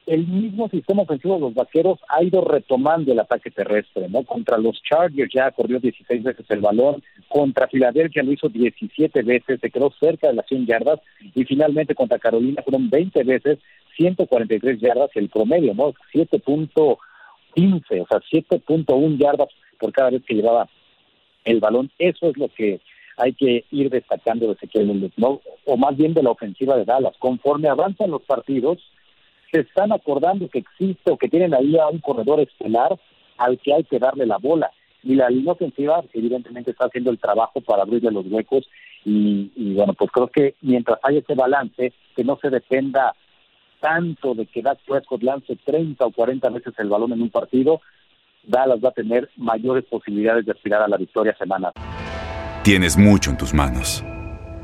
el 0.06 0.26
mismo 0.26 0.68
sistema 0.68 1.02
ofensivo 1.02 1.35
de 1.35 1.40
los 1.40 1.54
vaqueros 1.54 1.99
ha 2.09 2.23
ido 2.23 2.42
retomando 2.42 3.12
el 3.12 3.21
ataque 3.21 3.50
terrestre, 3.50 4.09
¿no? 4.09 4.25
Contra 4.25 4.59
los 4.59 4.82
Chargers 4.82 5.32
ya 5.32 5.50
corrió 5.52 5.78
16 5.78 6.23
veces 6.23 6.44
el 6.49 6.61
balón, 6.61 7.02
contra 7.28 7.68
Filadelfia 7.68 8.23
lo 8.23 8.32
hizo 8.32 8.49
17 8.49 9.23
veces, 9.23 9.61
se 9.61 9.71
quedó 9.71 9.92
cerca 10.00 10.28
de 10.28 10.35
las 10.35 10.47
100 10.47 10.66
yardas, 10.66 11.00
y 11.35 11.44
finalmente 11.44 11.94
contra 11.94 12.18
Carolina 12.18 12.62
fueron 12.62 12.90
20 12.90 13.23
veces, 13.25 13.59
143 13.97 14.80
yardas 14.80 15.11
el 15.14 15.28
promedio, 15.28 15.75
¿no? 15.75 15.92
7.15, 16.12 16.97
o 17.56 18.06
sea, 18.06 18.21
7.1 18.32 19.18
yardas 19.18 19.49
por 19.78 19.92
cada 19.92 20.11
vez 20.11 20.23
que 20.25 20.35
llevaba 20.35 20.68
el 21.44 21.61
balón. 21.61 21.90
Eso 21.99 22.28
es 22.28 22.37
lo 22.37 22.49
que 22.49 22.80
hay 23.16 23.35
que 23.35 23.64
ir 23.71 23.90
destacando 23.90 24.47
de 24.47 24.54
Ezequiel 24.54 25.12
¿no? 25.16 25.40
O 25.66 25.76
más 25.76 25.97
bien 25.97 26.14
de 26.14 26.23
la 26.23 26.30
ofensiva 26.30 26.76
de 26.76 26.85
Dallas. 26.85 27.14
Conforme 27.18 27.68
avanzan 27.68 28.11
los 28.11 28.23
partidos, 28.23 28.78
se 29.52 29.61
están 29.61 29.92
acordando 29.92 30.49
que 30.49 30.61
existe 30.61 31.12
o 31.12 31.18
que 31.18 31.28
tienen 31.28 31.54
ahí 31.54 31.76
a 31.78 31.88
un 31.88 31.99
corredor 31.99 32.40
estelar 32.40 32.99
al 33.37 33.59
que 33.59 33.75
hay 33.75 33.85
que 33.85 33.99
darle 33.99 34.26
la 34.26 34.38
bola. 34.38 34.71
Y 35.02 35.14
la 35.14 35.28
línea 35.28 35.52
ofensiva 35.52 36.02
evidentemente 36.12 36.71
está 36.71 36.87
haciendo 36.87 37.11
el 37.11 37.18
trabajo 37.18 37.61
para 37.61 37.82
abrirle 37.82 38.11
los 38.11 38.26
huecos 38.26 38.68
y, 39.04 39.75
bueno, 39.75 39.94
pues 39.94 40.11
creo 40.12 40.28
que 40.28 40.54
mientras 40.62 40.99
haya 41.02 41.18
ese 41.18 41.35
balance, 41.35 41.92
que 42.14 42.25
no 42.25 42.38
se 42.40 42.50
dependa 42.50 43.14
tanto 43.80 44.35
de 44.35 44.47
que 44.47 44.62
Dak 44.62 44.78
Prescott 44.87 45.23
lance 45.23 45.56
30 45.56 46.06
o 46.06 46.12
40 46.12 46.49
veces 46.50 46.73
el 46.78 46.88
balón 46.88 47.12
en 47.12 47.23
un 47.23 47.30
partido, 47.30 47.80
Dallas 48.44 48.78
va 48.82 48.90
a 48.90 48.92
tener 48.92 49.28
mayores 49.37 49.85
posibilidades 49.85 50.47
de 50.47 50.52
aspirar 50.52 50.82
a 50.82 50.88
la 50.88 50.97
victoria 50.97 51.37
semana. 51.37 51.73
Tienes 52.62 52.97
mucho 52.97 53.30
en 53.30 53.37
tus 53.37 53.52
manos 53.52 54.04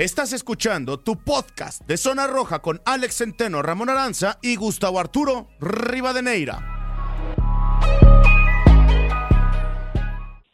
Estás 0.00 0.32
escuchando 0.32 0.98
tu 0.98 1.22
podcast 1.22 1.82
de 1.82 1.98
Zona 1.98 2.26
Roja 2.26 2.62
con 2.62 2.80
Alex 2.86 3.18
Centeno, 3.18 3.60
Ramón 3.60 3.90
Aranza 3.90 4.38
y 4.40 4.56
Gustavo 4.56 4.98
Arturo 4.98 5.50
Rivadeneira. 5.60 6.64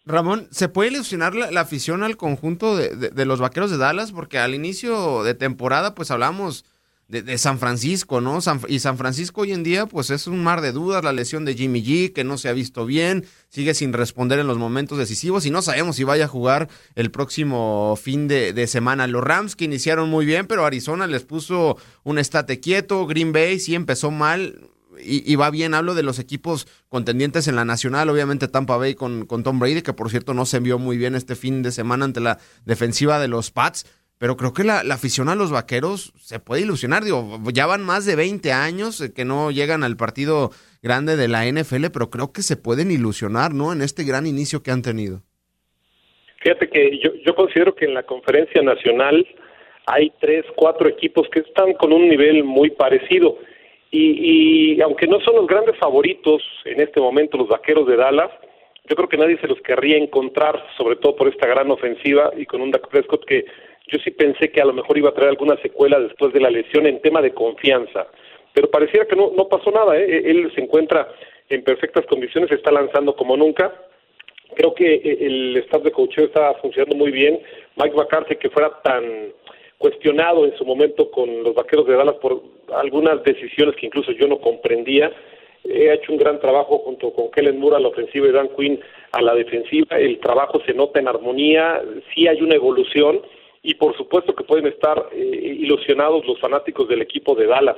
Ramón, 0.05 0.49
¿se 0.51 0.69
puede 0.69 0.91
ilusionar 0.91 1.37
la, 1.37 1.61
afición 1.61 2.03
al 2.03 2.17
conjunto 2.17 2.77
de, 2.77 2.97
de, 2.97 3.25
los 3.25 3.39
vaqueros 3.39 3.71
de 3.71 3.77
Dallas? 3.77 4.11
Porque 4.11 4.41
al 4.41 4.53
inicio 4.53 5.23
de 5.23 5.35
temporada, 5.35 5.95
pues 5.95 6.11
hablamos 6.11 6.65
de, 7.09 7.39
San 7.39 7.59
Francisco, 7.61 8.21
¿no? 8.21 8.41
y 8.69 8.81
San 8.81 8.99
Francisco 8.99 9.43
hoy 9.43 9.53
en 9.53 9.63
día, 9.63 9.87
pues 9.87 10.11
es 10.11 10.27
un 10.27 10.43
mar 10.43 10.61
de 10.61 10.73
dudas, 10.73 11.05
la 11.05 11.13
lesión 11.13 11.45
de 11.45 11.55
Jimmy 11.55 11.85
G, 11.85 12.13
que 12.13 12.25
no 12.25 12.37
se 12.37 12.49
ha 12.49 12.53
visto 12.53 12.85
bien, 12.85 13.25
sigue 13.49 13.75
sin 13.75 13.93
responder 13.93 14.41
en 14.41 14.49
los 14.49 14.59
momentos 14.59 14.99
decisivos 14.99 15.47
y 15.47 15.51
no 15.51 15.63
sabemos 15.63 15.97
si 15.97 16.05
vaya 16.05 16.25
a 16.25 16.29
jugar 16.29 16.69
el 16.97 17.13
próximo 17.13 17.97
fin 18.01 18.27
de, 18.27 18.67
semana. 18.67 19.07
Los 19.07 19.23
Rams 19.23 19.55
que 19.55 19.67
iniciaron 19.67 20.11
muy 20.11 20.27
bien, 20.27 20.47
pero 20.47 20.67
Arizona 20.67 21.07
les 21.07 21.23
puso 21.23 21.77
un 22.03 22.19
estate 22.19 22.59
quieto, 22.59 23.07
Green 23.07 23.33
Bay 23.33 23.61
sí 23.61 23.75
empezó 23.75 24.11
mal. 24.11 24.71
Y, 24.99 25.37
va 25.37 25.51
bien, 25.51 25.75
hablo 25.75 25.95
de 25.95 26.03
los 26.03 26.19
equipos 26.19 26.67
contendientes 26.89 27.49
en 27.49 27.55
la 27.55 27.67
nacional, 27.67 28.09
obviamente 28.09 28.49
Tampa 28.49 28.79
Bay 28.79 28.95
con, 28.95 29.27
con 29.27 29.43
Tom 29.43 29.59
Brady, 29.59 29.83
que 29.83 29.93
por 29.93 30.09
cierto 30.09 30.33
no 30.33 30.47
se 30.47 30.57
envió 30.57 30.79
muy 30.79 30.97
bien 30.97 31.15
este 31.15 31.37
fin 31.37 31.63
de 31.63 31.71
semana 31.71 32.07
ante 32.07 32.21
la 32.21 32.39
defensiva 32.65 33.21
de 33.21 33.29
los 33.29 33.51
Pats, 33.51 33.85
pero 34.19 34.37
creo 34.37 34.53
que 34.55 34.65
la, 34.65 34.81
afición 34.93 35.29
a 35.29 35.35
los 35.35 35.53
vaqueros 35.53 36.13
se 36.17 36.41
puede 36.41 36.63
ilusionar. 36.63 37.05
Digo, 37.05 37.39
ya 37.53 37.67
van 37.67 37.85
más 37.85 38.07
de 38.07 38.17
20 38.17 38.51
años 38.53 39.01
eh, 39.01 39.13
que 39.15 39.25
no 39.25 39.51
llegan 39.51 39.85
al 39.85 39.97
partido 39.97 40.51
grande 40.83 41.17
de 41.17 41.29
la 41.29 41.45
NFL, 41.45 41.87
pero 41.93 42.11
creo 42.11 42.33
que 42.33 42.43
se 42.43 42.57
pueden 42.57 42.91
ilusionar, 42.91 43.53
¿no? 43.53 43.73
En 43.73 43.83
este 43.83 44.05
gran 44.05 44.27
inicio 44.27 44.63
que 44.63 44.71
han 44.71 44.83
tenido. 44.83 45.21
Fíjate 46.43 46.69
que 46.69 46.99
yo, 46.99 47.11
yo 47.25 47.35
considero 47.35 47.75
que 47.75 47.85
en 47.85 47.95
la 47.95 48.05
conferencia 48.05 48.63
nacional 48.63 49.27
hay 49.87 50.13
tres, 50.21 50.45
cuatro 50.57 50.89
equipos 50.89 51.29
que 51.31 51.41
están 51.41 51.75
con 51.75 51.93
un 51.93 52.09
nivel 52.09 52.45
muy 52.45 52.71
parecido. 52.71 53.39
Y, 53.91 54.75
y 54.77 54.81
aunque 54.81 55.07
no 55.07 55.21
son 55.21 55.37
los 55.37 55.47
grandes 55.47 55.77
favoritos 55.79 56.43
en 56.65 56.81
este 56.81 57.01
momento 57.01 57.37
los 57.37 57.49
vaqueros 57.49 57.87
de 57.87 57.97
Dallas, 57.97 58.31
yo 58.89 58.95
creo 58.95 59.09
que 59.09 59.17
nadie 59.17 59.39
se 59.39 59.49
los 59.49 59.61
querría 59.63 59.97
encontrar, 59.97 60.65
sobre 60.77 60.97
todo 60.97 61.17
por 61.17 61.29
esta 61.29 61.47
gran 61.47 61.71
ofensiva 61.71 62.31
y 62.37 62.47
con 62.47 62.61
un 62.61 62.71
Dak 62.71 62.89
Prescott 62.89 63.25
que 63.27 63.45
yo 63.89 63.99
sí 64.01 64.11
pensé 64.11 64.51
que 64.51 64.61
a 64.61 64.65
lo 64.65 64.73
mejor 64.73 64.99
iba 64.99 65.11
a 65.11 65.15
traer 65.15 65.31
alguna 65.31 65.57
secuela 65.63 66.01
después 66.01 66.33
de 66.33 66.41
la 66.41 66.51
lesión 66.51 66.87
en 66.87 67.01
tema 67.01 67.23
de 67.23 67.33
confianza, 67.33 68.07
pero 68.53 68.71
pareciera 68.71 69.07
que 69.07 69.17
no, 69.17 69.33
no 69.37 69.49
pasó 69.49 69.71
nada. 69.71 69.97
¿eh? 69.97 70.23
Él 70.25 70.51
se 70.55 70.63
encuentra 70.63 71.09
en 71.49 71.63
perfectas 71.63 72.05
condiciones, 72.07 72.51
está 72.51 72.73
lanzando 72.73 73.15
como 73.15 73.37
nunca. 73.37 73.73
Creo 74.55 74.75
que 74.75 74.95
eh, 74.95 75.19
el 75.21 75.57
staff 75.59 75.83
de 75.83 75.93
coaching 75.93 76.25
está 76.25 76.55
funcionando 76.55 76.97
muy 76.97 77.13
bien. 77.13 77.41
Mike 77.77 77.95
McCarthy, 77.95 78.37
que 78.37 78.51
fuera 78.51 78.71
tan 78.83 79.33
cuestionado 79.79 80.47
en 80.47 80.57
su 80.57 80.65
momento 80.65 81.11
con 81.11 81.45
los 81.45 81.55
vaqueros 81.55 81.87
de 81.87 81.95
Dallas 81.95 82.17
por 82.17 82.43
algunas 82.75 83.23
decisiones 83.23 83.77
que 83.77 83.87
incluso 83.87 84.11
yo 84.13 84.27
no 84.27 84.39
comprendía, 84.39 85.13
ha 85.69 85.95
hecho 85.95 86.13
un 86.13 86.19
gran 86.19 86.41
trabajo 86.41 86.79
junto 86.79 87.13
con 87.13 87.31
Kellen 87.31 87.59
Moore 87.59 87.77
a 87.77 87.81
la 87.81 87.89
ofensiva 87.89 88.27
y 88.27 88.33
Dan 88.33 88.49
Quinn 88.57 88.81
a 89.13 89.21
la 89.21 89.35
defensiva. 89.35 89.99
El 89.99 90.19
trabajo 90.21 90.61
se 90.65 90.73
nota 90.73 90.99
en 90.99 91.09
armonía, 91.09 91.83
sí 92.15 92.27
hay 92.27 92.41
una 92.41 92.55
evolución 92.55 93.21
y 93.67 93.75
por 93.75 93.97
supuesto 93.97 94.33
que 94.33 94.45
pueden 94.45 94.69
estar 94.69 95.09
eh, 95.13 95.57
ilusionados 95.59 96.25
los 96.25 96.39
fanáticos 96.39 96.89
del 96.89 97.03
equipo 97.03 97.35
de 97.35 97.49
Dallas. 97.49 97.77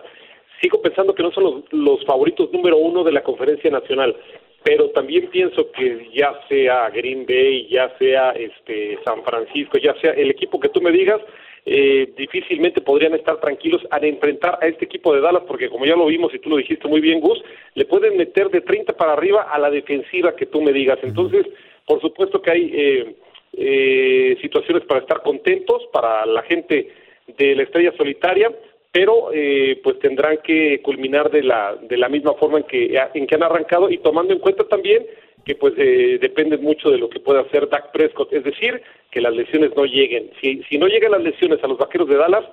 Sigo 0.61 0.83
pensando 0.83 1.15
que 1.15 1.23
no 1.23 1.33
son 1.33 1.65
los, 1.71 2.05
favoritos 2.05 2.53
número 2.53 2.77
uno 2.77 3.03
de 3.05 3.13
la 3.13 3.23
conferencia 3.23 3.71
nacional, 3.71 4.15
pero 4.63 4.91
también 4.91 5.29
pienso 5.29 5.73
que 5.73 6.11
ya 6.13 6.39
sea 6.47 6.91
Green 6.91 7.25
Bay, 7.27 7.69
ya 7.71 7.97
sea 7.99 8.33
este 8.33 8.99
San 9.03 9.25
Francisco, 9.25 9.79
ya 9.79 9.95
sea 9.95 10.11
el 10.13 10.31
equipo 10.31 10.61
que 10.61 10.69
tú 10.69 10.83
me 10.83 10.93
digas, 10.93 11.23
eh, 11.65 12.13
difícilmente 12.19 12.83
podrían 12.83 13.15
estar 13.15 13.41
tranquilos 13.41 13.81
al 13.91 14.05
enfrentar 14.05 14.59
a 14.61 14.67
este 14.67 14.85
equipo 14.85 15.15
de 15.15 15.23
Dallas, 15.23 15.45
porque 15.47 15.71
como 15.71 15.87
ya 15.87 15.97
lo 15.97 16.05
vimos 16.05 16.35
y 16.35 16.39
tú 16.39 16.51
lo 16.51 16.59
dijiste 16.59 16.87
muy 16.87 17.01
bien, 17.01 17.21
Gus, 17.21 17.43
le 17.75 17.87
pueden 17.87 18.19
meter 18.19 18.51
de 18.51 18.61
30 18.61 18.95
para 18.95 19.15
arriba 19.15 19.47
a 19.51 19.59
la 19.59 19.71
defensiva 19.71 20.37
que 20.37 20.45
tú 20.45 20.61
me 20.61 20.73
digas. 20.73 20.99
Entonces, 21.03 21.47
por 21.87 21.99
supuesto 22.03 22.43
que 22.43 22.51
hay 22.51 22.71
eh, 22.75 23.15
eh, 23.59 24.37
situaciones 24.41 24.85
para 24.85 25.01
estar 25.01 25.23
contentos 25.23 25.89
para 25.93 26.25
la 26.27 26.43
gente 26.43 26.89
de 27.37 27.55
la 27.55 27.63
estrella 27.65 27.93
solitaria, 27.97 28.51
pero 28.93 29.31
eh, 29.33 29.81
pues 29.83 29.99
tendrán 29.99 30.39
que 30.39 30.81
culminar 30.83 31.31
de 31.31 31.43
la 31.43 31.77
de 31.77 31.97
la 31.97 32.09
misma 32.09 32.35
forma 32.35 32.59
en 32.59 32.65
que 32.65 32.99
en 33.15 33.27
que 33.27 33.35
han 33.35 33.43
arrancado 33.43 33.91
y 33.91 33.99
tomando 33.99 34.33
en 34.33 34.41
cuenta 34.41 34.65
también 34.65 35.07
que 35.45 35.55
pues 35.55 35.75
eh, 35.77 36.19
depende 36.21 36.59
mucho 36.59 36.91
de 36.91 36.99
lo 36.99 37.09
que 37.09 37.21
pueda 37.21 37.41
hacer 37.41 37.69
Dak 37.69 37.93
Prescott, 37.93 38.33
es 38.33 38.45
decir, 38.45 38.83
que 39.11 39.21
las 39.21 39.35
lesiones 39.35 39.75
no 39.77 39.85
lleguen. 39.85 40.31
Si 40.41 40.63
si 40.65 40.79
no 40.79 40.87
llegan 40.87 41.13
las 41.13 41.23
lesiones 41.23 41.63
a 41.63 41.69
los 41.69 41.79
Vaqueros 41.79 42.09
de 42.09 42.17
Dallas, 42.17 42.45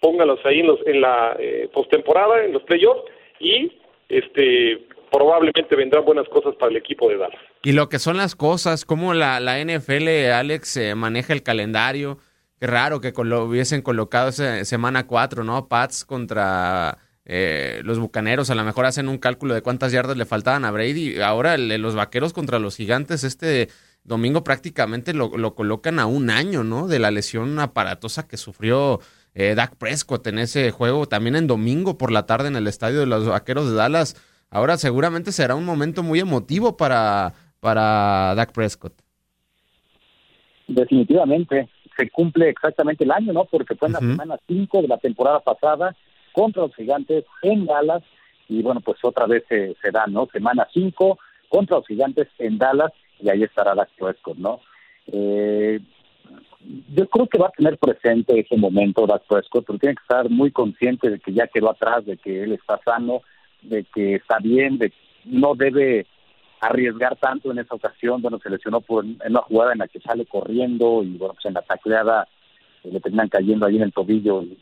pónganlos 0.00 0.44
ahí 0.44 0.60
en 0.60 0.66
los 0.66 0.86
en 0.86 1.00
la 1.00 1.36
eh, 1.38 1.68
postemporada, 1.72 2.44
en 2.44 2.52
los 2.52 2.62
playoffs 2.62 3.02
y 3.38 3.72
este 4.08 4.80
probablemente 5.10 5.76
vendrán 5.76 6.04
buenas 6.04 6.28
cosas 6.28 6.54
para 6.56 6.70
el 6.70 6.76
equipo 6.76 7.08
de 7.08 7.18
Dallas. 7.18 7.40
Y 7.62 7.72
lo 7.72 7.88
que 7.88 7.98
son 7.98 8.16
las 8.16 8.34
cosas, 8.34 8.84
cómo 8.84 9.14
la, 9.14 9.40
la 9.40 9.62
NFL, 9.62 10.08
Alex, 10.32 10.76
eh, 10.76 10.94
maneja 10.94 11.32
el 11.32 11.42
calendario. 11.42 12.18
Qué 12.58 12.66
raro 12.66 13.00
que 13.00 13.12
lo 13.24 13.44
hubiesen 13.44 13.82
colocado 13.82 14.28
esa 14.28 14.64
semana 14.64 15.06
4, 15.06 15.44
¿no? 15.44 15.68
Pats 15.68 16.04
contra 16.04 16.98
eh, 17.24 17.80
los 17.84 17.98
Bucaneros. 17.98 18.50
A 18.50 18.54
lo 18.54 18.64
mejor 18.64 18.86
hacen 18.86 19.08
un 19.08 19.18
cálculo 19.18 19.54
de 19.54 19.62
cuántas 19.62 19.92
yardas 19.92 20.16
le 20.16 20.26
faltaban 20.26 20.64
a 20.64 20.70
Brady. 20.70 21.20
Ahora 21.20 21.56
los 21.56 21.94
Vaqueros 21.94 22.32
contra 22.32 22.58
los 22.58 22.76
Gigantes 22.76 23.24
este 23.24 23.68
domingo 24.04 24.44
prácticamente 24.44 25.14
lo, 25.14 25.36
lo, 25.36 25.54
colocan 25.54 25.98
a 25.98 26.06
un 26.06 26.30
año, 26.30 26.64
¿no? 26.64 26.86
De 26.86 26.98
la 26.98 27.10
lesión 27.10 27.58
aparatosa 27.58 28.26
que 28.26 28.36
sufrió 28.36 29.00
eh, 29.34 29.54
Dak 29.54 29.76
Prescott 29.76 30.26
en 30.26 30.38
ese 30.38 30.70
juego. 30.70 31.06
También 31.06 31.36
en 31.36 31.46
domingo 31.46 31.98
por 31.98 32.10
la 32.10 32.26
tarde 32.26 32.48
en 32.48 32.56
el 32.56 32.66
estadio 32.66 33.00
de 33.00 33.06
los 33.06 33.26
Vaqueros 33.26 33.70
de 33.70 33.76
Dallas 33.76 34.16
Ahora 34.50 34.76
seguramente 34.76 35.32
será 35.32 35.54
un 35.54 35.64
momento 35.64 36.02
muy 36.02 36.18
emotivo 36.18 36.76
para, 36.76 37.32
para 37.60 38.34
Dak 38.34 38.52
Prescott. 38.52 38.94
Definitivamente, 40.66 41.68
se 41.96 42.10
cumple 42.10 42.48
exactamente 42.48 43.04
el 43.04 43.12
año, 43.12 43.32
¿no? 43.32 43.44
Porque 43.44 43.76
fue 43.76 43.88
en 43.88 43.94
la 43.94 43.98
semana 44.00 44.38
5 44.46 44.82
de 44.82 44.88
la 44.88 44.98
temporada 44.98 45.40
pasada 45.40 45.94
contra 46.32 46.62
los 46.62 46.74
gigantes 46.74 47.24
en 47.42 47.66
Dallas 47.66 48.02
y 48.48 48.62
bueno, 48.62 48.80
pues 48.80 48.98
otra 49.02 49.26
vez 49.26 49.44
se, 49.48 49.76
se 49.80 49.90
da, 49.90 50.06
¿no? 50.06 50.26
Semana 50.32 50.66
5 50.72 51.18
contra 51.48 51.76
los 51.76 51.86
gigantes 51.86 52.28
en 52.38 52.58
Dallas 52.58 52.92
y 53.20 53.28
ahí 53.28 53.42
estará 53.42 53.74
Dak 53.74 53.90
Prescott, 53.98 54.36
¿no? 54.38 54.60
Eh, 55.06 55.80
yo 56.94 57.08
creo 57.08 57.26
que 57.26 57.38
va 57.38 57.46
a 57.46 57.52
tener 57.52 57.78
presente 57.78 58.38
ese 58.38 58.56
momento 58.56 59.06
Dak 59.06 59.22
Prescott, 59.28 59.64
pero 59.66 59.78
tiene 59.78 59.94
que 59.94 60.02
estar 60.02 60.28
muy 60.28 60.50
consciente 60.50 61.10
de 61.10 61.18
que 61.18 61.32
ya 61.32 61.46
quedó 61.46 61.70
atrás, 61.70 62.04
de 62.04 62.16
que 62.16 62.42
él 62.42 62.52
está 62.52 62.80
sano, 62.84 63.22
de 63.62 63.84
que 63.84 64.16
está 64.16 64.38
bien, 64.38 64.78
de 64.78 64.92
no 65.24 65.54
debe 65.54 66.06
arriesgar 66.60 67.16
tanto 67.16 67.50
en 67.50 67.58
esa 67.58 67.74
ocasión, 67.74 68.20
bueno, 68.20 68.38
se 68.38 68.50
lesionó 68.50 68.80
por 68.80 69.04
en 69.04 69.16
una 69.26 69.40
jugada 69.42 69.72
en 69.72 69.78
la 69.78 69.88
que 69.88 70.00
sale 70.00 70.26
corriendo 70.26 71.02
y 71.02 71.16
bueno, 71.16 71.34
pues 71.34 71.46
en 71.46 71.54
la 71.54 71.62
tacleada 71.62 72.28
eh, 72.84 72.90
le 72.92 73.00
terminan 73.00 73.28
cayendo 73.28 73.66
ahí 73.66 73.76
en 73.76 73.82
el 73.82 73.92
tobillo 73.92 74.42
y 74.42 74.58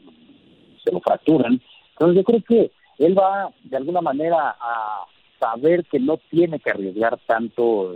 se 0.85 0.93
lo 0.93 1.00
fracturan. 1.00 1.61
Entonces 1.93 2.17
yo 2.17 2.25
creo 2.25 2.43
que 2.43 2.71
él 2.99 3.19
va 3.19 3.50
de 3.64 3.76
alguna 3.76 4.00
manera 4.00 4.57
a 4.61 5.05
saber 5.40 5.85
que 5.85 5.99
no 5.99 6.19
tiene 6.31 6.59
que 6.61 6.71
arriesgar 6.71 7.19
tanto 7.26 7.95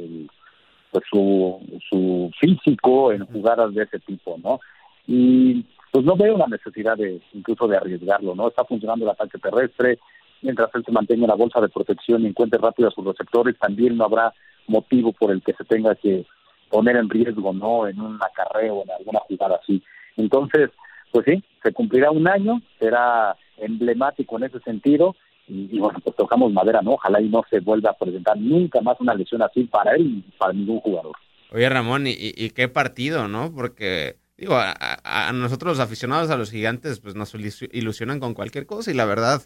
pues, 0.91 1.05
su, 1.09 1.61
su 1.89 2.31
físico 2.41 3.13
en 3.13 3.27
jugadas 3.27 3.75
de 3.75 3.85
ese 3.85 3.99
tipo, 4.01 4.39
¿no? 4.43 4.61
Y 5.07 5.65
pues 5.91 6.05
no 6.05 6.17
veo 6.17 6.39
la 6.39 6.47
necesidad 6.47 6.97
de 6.97 7.21
incluso 7.35 7.69
de 7.69 7.77
arriesgarlo, 7.77 8.35
¿no? 8.35 8.49
Está 8.49 8.65
funcionando 8.65 9.05
el 9.05 9.11
ataque 9.11 9.39
terrestre, 9.39 9.99
mientras 10.43 10.71
él 10.75 10.85
se 10.85 10.93
mantenga 10.93 11.25
en 11.25 11.31
la 11.31 11.37
bolsa 11.37 11.61
de 11.61 11.69
protección 11.69 12.23
y 12.23 12.27
encuentre 12.27 12.59
rápido 12.61 12.89
a 12.89 12.93
sus 12.93 13.05
receptores, 13.05 13.59
también 13.59 13.97
no 13.97 14.05
habrá 14.05 14.33
motivo 14.67 15.13
por 15.13 15.31
el 15.31 15.43
que 15.43 15.53
se 15.55 15.65
tenga 15.65 15.95
que 15.95 16.27
poner 16.69 16.97
en 16.97 17.09
riesgo, 17.09 17.53
¿no? 17.53 17.87
En 17.87 18.01
un 18.01 18.19
acarreo, 18.23 18.83
en 18.83 18.91
alguna 18.91 19.21
jugada 19.21 19.59
así. 19.63 19.83
Entonces, 20.17 20.71
pues 21.11 21.25
sí, 21.27 21.43
se 21.63 21.73
cumplirá 21.73 22.11
un 22.11 22.29
año, 22.29 22.61
será 22.79 23.37
emblemático 23.59 24.37
en 24.37 24.45
ese 24.45 24.61
sentido, 24.61 25.15
y, 25.49 25.79
bueno, 25.79 25.99
pues 26.03 26.17
tocamos 26.17 26.53
madera, 26.53 26.81
¿no? 26.83 26.93
Ojalá 26.93 27.21
y 27.21 27.29
no 27.29 27.45
se 27.51 27.61
vuelva 27.61 27.91
a 27.91 27.99
presentar 27.99 28.39
nunca 28.39 28.81
más 28.81 28.99
una 29.01 29.15
lesión 29.15 29.43
así 29.43 29.65
para 29.65 29.95
él 29.97 30.07
y 30.07 30.39
para 30.39 30.53
ningún 30.53 30.81
jugador. 30.81 31.17
Oye, 31.51 31.69
Ramón, 31.69 32.07
¿y, 32.07 32.15
y 32.17 32.51
qué 32.51 32.69
partido, 32.69 33.29
no? 33.29 33.53
Porque 33.53 34.17
digo, 34.43 34.57
a, 34.57 35.33
nosotros 35.33 35.79
los 35.79 35.87
aficionados 35.87 36.31
a 36.31 36.37
los 36.37 36.51
gigantes, 36.51 36.99
pues 36.99 37.15
nos 37.15 37.33
ilusionan 37.73 38.19
con 38.19 38.35
cualquier 38.35 38.67
cosa 38.67 38.91
y 38.91 38.95
la 38.95 39.05
verdad, 39.05 39.43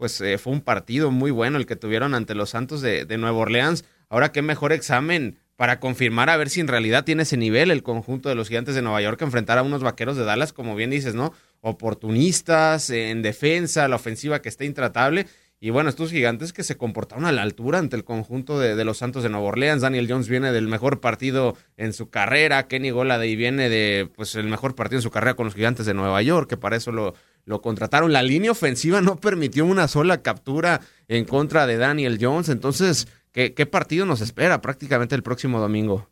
pues 0.00 0.18
eh, 0.22 0.38
fue 0.38 0.54
un 0.54 0.62
partido 0.62 1.10
muy 1.10 1.30
bueno 1.30 1.58
el 1.58 1.66
que 1.66 1.76
tuvieron 1.76 2.14
ante 2.14 2.34
los 2.34 2.48
Santos 2.48 2.80
de, 2.80 3.04
de 3.04 3.18
Nueva 3.18 3.36
Orleans. 3.36 3.84
Ahora 4.08 4.32
qué 4.32 4.40
mejor 4.40 4.72
examen 4.72 5.38
para 5.56 5.78
confirmar 5.78 6.30
a 6.30 6.38
ver 6.38 6.48
si 6.48 6.60
en 6.60 6.68
realidad 6.68 7.04
tiene 7.04 7.24
ese 7.24 7.36
nivel 7.36 7.70
el 7.70 7.82
conjunto 7.82 8.30
de 8.30 8.34
los 8.34 8.48
gigantes 8.48 8.74
de 8.74 8.80
Nueva 8.80 9.02
York 9.02 9.18
que 9.18 9.26
enfrentar 9.26 9.58
a 9.58 9.62
unos 9.62 9.82
vaqueros 9.82 10.16
de 10.16 10.24
Dallas, 10.24 10.54
como 10.54 10.74
bien 10.74 10.88
dices, 10.88 11.14
¿no? 11.14 11.34
Oportunistas, 11.60 12.88
en 12.88 13.20
defensa, 13.20 13.88
la 13.88 13.96
ofensiva 13.96 14.40
que 14.40 14.48
está 14.48 14.64
intratable 14.64 15.26
y 15.62 15.68
bueno, 15.68 15.90
estos 15.90 16.10
gigantes 16.10 16.54
que 16.54 16.62
se 16.62 16.78
comportaron 16.78 17.26
a 17.26 17.32
la 17.32 17.42
altura 17.42 17.78
ante 17.78 17.94
el 17.94 18.02
conjunto 18.02 18.58
de, 18.58 18.82
los 18.82 18.96
Santos 18.96 19.22
de 19.22 19.28
Nueva 19.28 19.48
Orleans. 19.48 19.82
Daniel 19.82 20.06
Jones 20.08 20.26
viene 20.26 20.52
del 20.52 20.66
mejor 20.66 21.00
partido 21.00 21.54
en 21.76 21.92
su 21.92 22.08
carrera. 22.08 22.66
Kenny 22.66 22.88
Golade 22.88 23.36
viene 23.36 23.68
de 23.68 24.08
pues 24.16 24.34
el 24.36 24.46
mejor 24.46 24.74
partido 24.74 25.00
en 25.00 25.02
su 25.02 25.10
carrera 25.10 25.34
con 25.34 25.44
los 25.44 25.54
gigantes 25.54 25.84
de 25.84 25.92
Nueva 25.92 26.22
York, 26.22 26.48
que 26.48 26.56
para 26.56 26.76
eso 26.76 26.92
lo, 26.92 27.14
lo 27.44 27.60
contrataron. 27.60 28.12
La 28.12 28.22
línea 28.22 28.50
ofensiva 28.50 29.00
no 29.00 29.16
permitió 29.16 29.64
una 29.64 29.88
sola 29.88 30.22
captura 30.22 30.80
en 31.08 31.24
contra 31.24 31.66
de 31.66 31.76
Daniel 31.76 32.18
Jones. 32.20 32.48
Entonces, 32.48 33.06
¿qué, 33.32 33.54
qué 33.54 33.66
partido 33.66 34.06
nos 34.06 34.20
espera 34.20 34.60
prácticamente 34.60 35.14
el 35.14 35.22
próximo 35.22 35.60
domingo? 35.60 36.06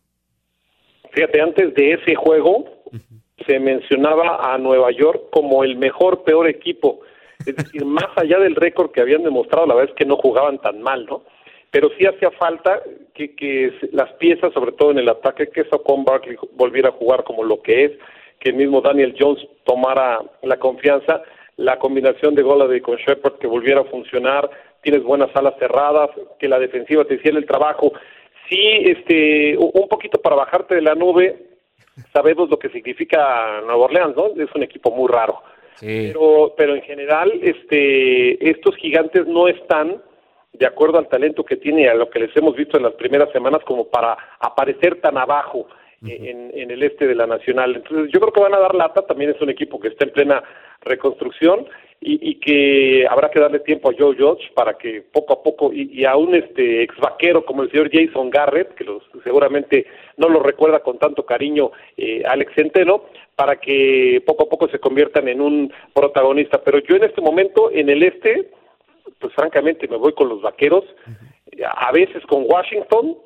Fíjate, 1.11 1.41
antes 1.41 1.73
de 1.73 1.93
ese 1.93 2.15
juego 2.15 2.65
se 3.47 3.59
mencionaba 3.59 4.53
a 4.53 4.57
Nueva 4.57 4.91
York 4.91 5.23
como 5.31 5.63
el 5.63 5.77
mejor, 5.77 6.23
peor 6.23 6.47
equipo 6.47 7.01
es 7.45 7.55
decir, 7.55 7.85
más 7.85 8.09
allá 8.15 8.39
del 8.39 8.55
récord 8.55 8.91
que 8.91 9.01
habían 9.01 9.23
demostrado, 9.23 9.65
la 9.65 9.75
verdad 9.75 9.91
es 9.91 9.97
que 9.97 10.05
no 10.05 10.17
jugaban 10.17 10.59
tan 10.59 10.81
mal, 10.81 11.05
¿no? 11.05 11.23
Pero 11.71 11.89
sí 11.97 12.05
hacía 12.05 12.31
falta 12.31 12.81
que, 13.13 13.35
que 13.35 13.71
las 13.91 14.11
piezas, 14.13 14.51
sobre 14.53 14.71
todo 14.71 14.91
en 14.91 14.97
el 14.97 15.09
ataque, 15.09 15.49
que 15.49 15.65
con 15.65 16.03
Barkley 16.03 16.35
volviera 16.53 16.89
a 16.89 16.93
jugar 16.93 17.23
como 17.23 17.43
lo 17.43 17.61
que 17.61 17.85
es, 17.85 17.91
que 18.39 18.49
el 18.49 18.55
mismo 18.55 18.81
Daniel 18.81 19.15
Jones 19.17 19.45
tomara 19.63 20.19
la 20.43 20.57
confianza, 20.57 21.21
la 21.57 21.77
combinación 21.77 22.35
de 22.35 22.41
Golade 22.41 22.81
con 22.81 22.97
Shepard 22.97 23.37
que 23.39 23.47
volviera 23.47 23.81
a 23.81 23.85
funcionar, 23.85 24.49
tienes 24.81 25.03
buenas 25.03 25.29
alas 25.35 25.55
cerradas, 25.59 26.09
que 26.39 26.47
la 26.47 26.59
defensiva 26.59 27.05
te 27.05 27.15
hiciera 27.15 27.37
el 27.37 27.45
trabajo. 27.45 27.91
Sí, 28.47 28.59
este, 28.85 29.57
un 29.57 29.87
poquito 29.87 30.19
para 30.21 30.37
bajarte 30.37 30.75
de 30.75 30.81
la 30.81 30.95
nube, 30.95 31.37
sabemos 32.13 32.49
lo 32.49 32.57
que 32.57 32.69
significa 32.69 33.61
Nueva 33.61 33.85
Orleans, 33.85 34.15
¿no? 34.15 34.27
Es 34.41 34.49
un 34.55 34.63
equipo 34.63 34.89
muy 34.91 35.09
raro 35.09 35.41
pero, 35.79 36.53
pero 36.57 36.75
en 36.75 36.81
general, 36.81 37.31
este, 37.41 38.49
estos 38.49 38.75
gigantes 38.77 39.25
no 39.27 39.47
están 39.47 40.01
de 40.53 40.65
acuerdo 40.65 40.97
al 40.97 41.07
talento 41.07 41.45
que 41.45 41.55
tiene, 41.55 41.87
a 41.87 41.93
lo 41.93 42.09
que 42.09 42.19
les 42.19 42.35
hemos 42.35 42.55
visto 42.55 42.77
en 42.77 42.83
las 42.83 42.93
primeras 42.93 43.31
semanas, 43.31 43.61
como 43.65 43.87
para 43.87 44.17
aparecer 44.39 44.99
tan 44.99 45.17
abajo 45.17 45.67
en, 46.05 46.51
en, 46.53 46.71
el 46.71 46.83
este 46.83 47.07
de 47.07 47.15
la 47.15 47.27
Nacional. 47.27 47.75
Entonces, 47.75 48.11
yo 48.13 48.19
creo 48.19 48.33
que 48.33 48.41
van 48.41 48.53
a 48.53 48.59
dar 48.59 48.75
lata. 48.75 49.05
También 49.05 49.31
es 49.31 49.41
un 49.41 49.49
equipo 49.49 49.79
que 49.79 49.89
está 49.89 50.05
en 50.05 50.11
plena 50.11 50.43
reconstrucción 50.81 51.67
y, 52.01 52.29
y 52.29 52.35
que 52.35 53.05
habrá 53.09 53.29
que 53.29 53.39
darle 53.39 53.59
tiempo 53.59 53.89
a 53.89 53.93
Joe 53.97 54.15
Judge 54.15 54.51
para 54.53 54.75
que 54.75 55.01
poco 55.01 55.33
a 55.33 55.43
poco, 55.43 55.71
y, 55.73 56.05
a 56.05 56.15
un 56.15 56.33
este, 56.35 56.83
ex 56.83 56.95
vaquero 56.97 57.45
como 57.45 57.63
el 57.63 57.71
señor 57.71 57.89
Jason 57.91 58.29
Garrett, 58.29 58.73
que 58.75 58.85
los, 58.85 59.03
seguramente 59.23 59.85
no 60.17 60.29
lo 60.29 60.41
recuerda 60.41 60.79
con 60.79 60.97
tanto 60.97 61.25
cariño 61.25 61.71
eh, 61.97 62.23
Alex 62.25 62.53
Centeno, 62.55 63.03
para 63.35 63.57
que 63.57 64.23
poco 64.25 64.43
a 64.43 64.49
poco 64.49 64.69
se 64.69 64.79
conviertan 64.79 65.27
en 65.27 65.41
un 65.41 65.73
protagonista. 65.93 66.61
Pero 66.63 66.79
yo 66.79 66.95
en 66.95 67.03
este 67.03 67.21
momento, 67.21 67.69
en 67.71 67.89
el 67.89 68.03
este, 68.03 68.49
pues 69.19 69.33
francamente 69.33 69.87
me 69.87 69.97
voy 69.97 70.13
con 70.13 70.29
los 70.29 70.41
vaqueros, 70.41 70.85
a 71.65 71.91
veces 71.91 72.25
con 72.25 72.45
Washington, 72.47 73.17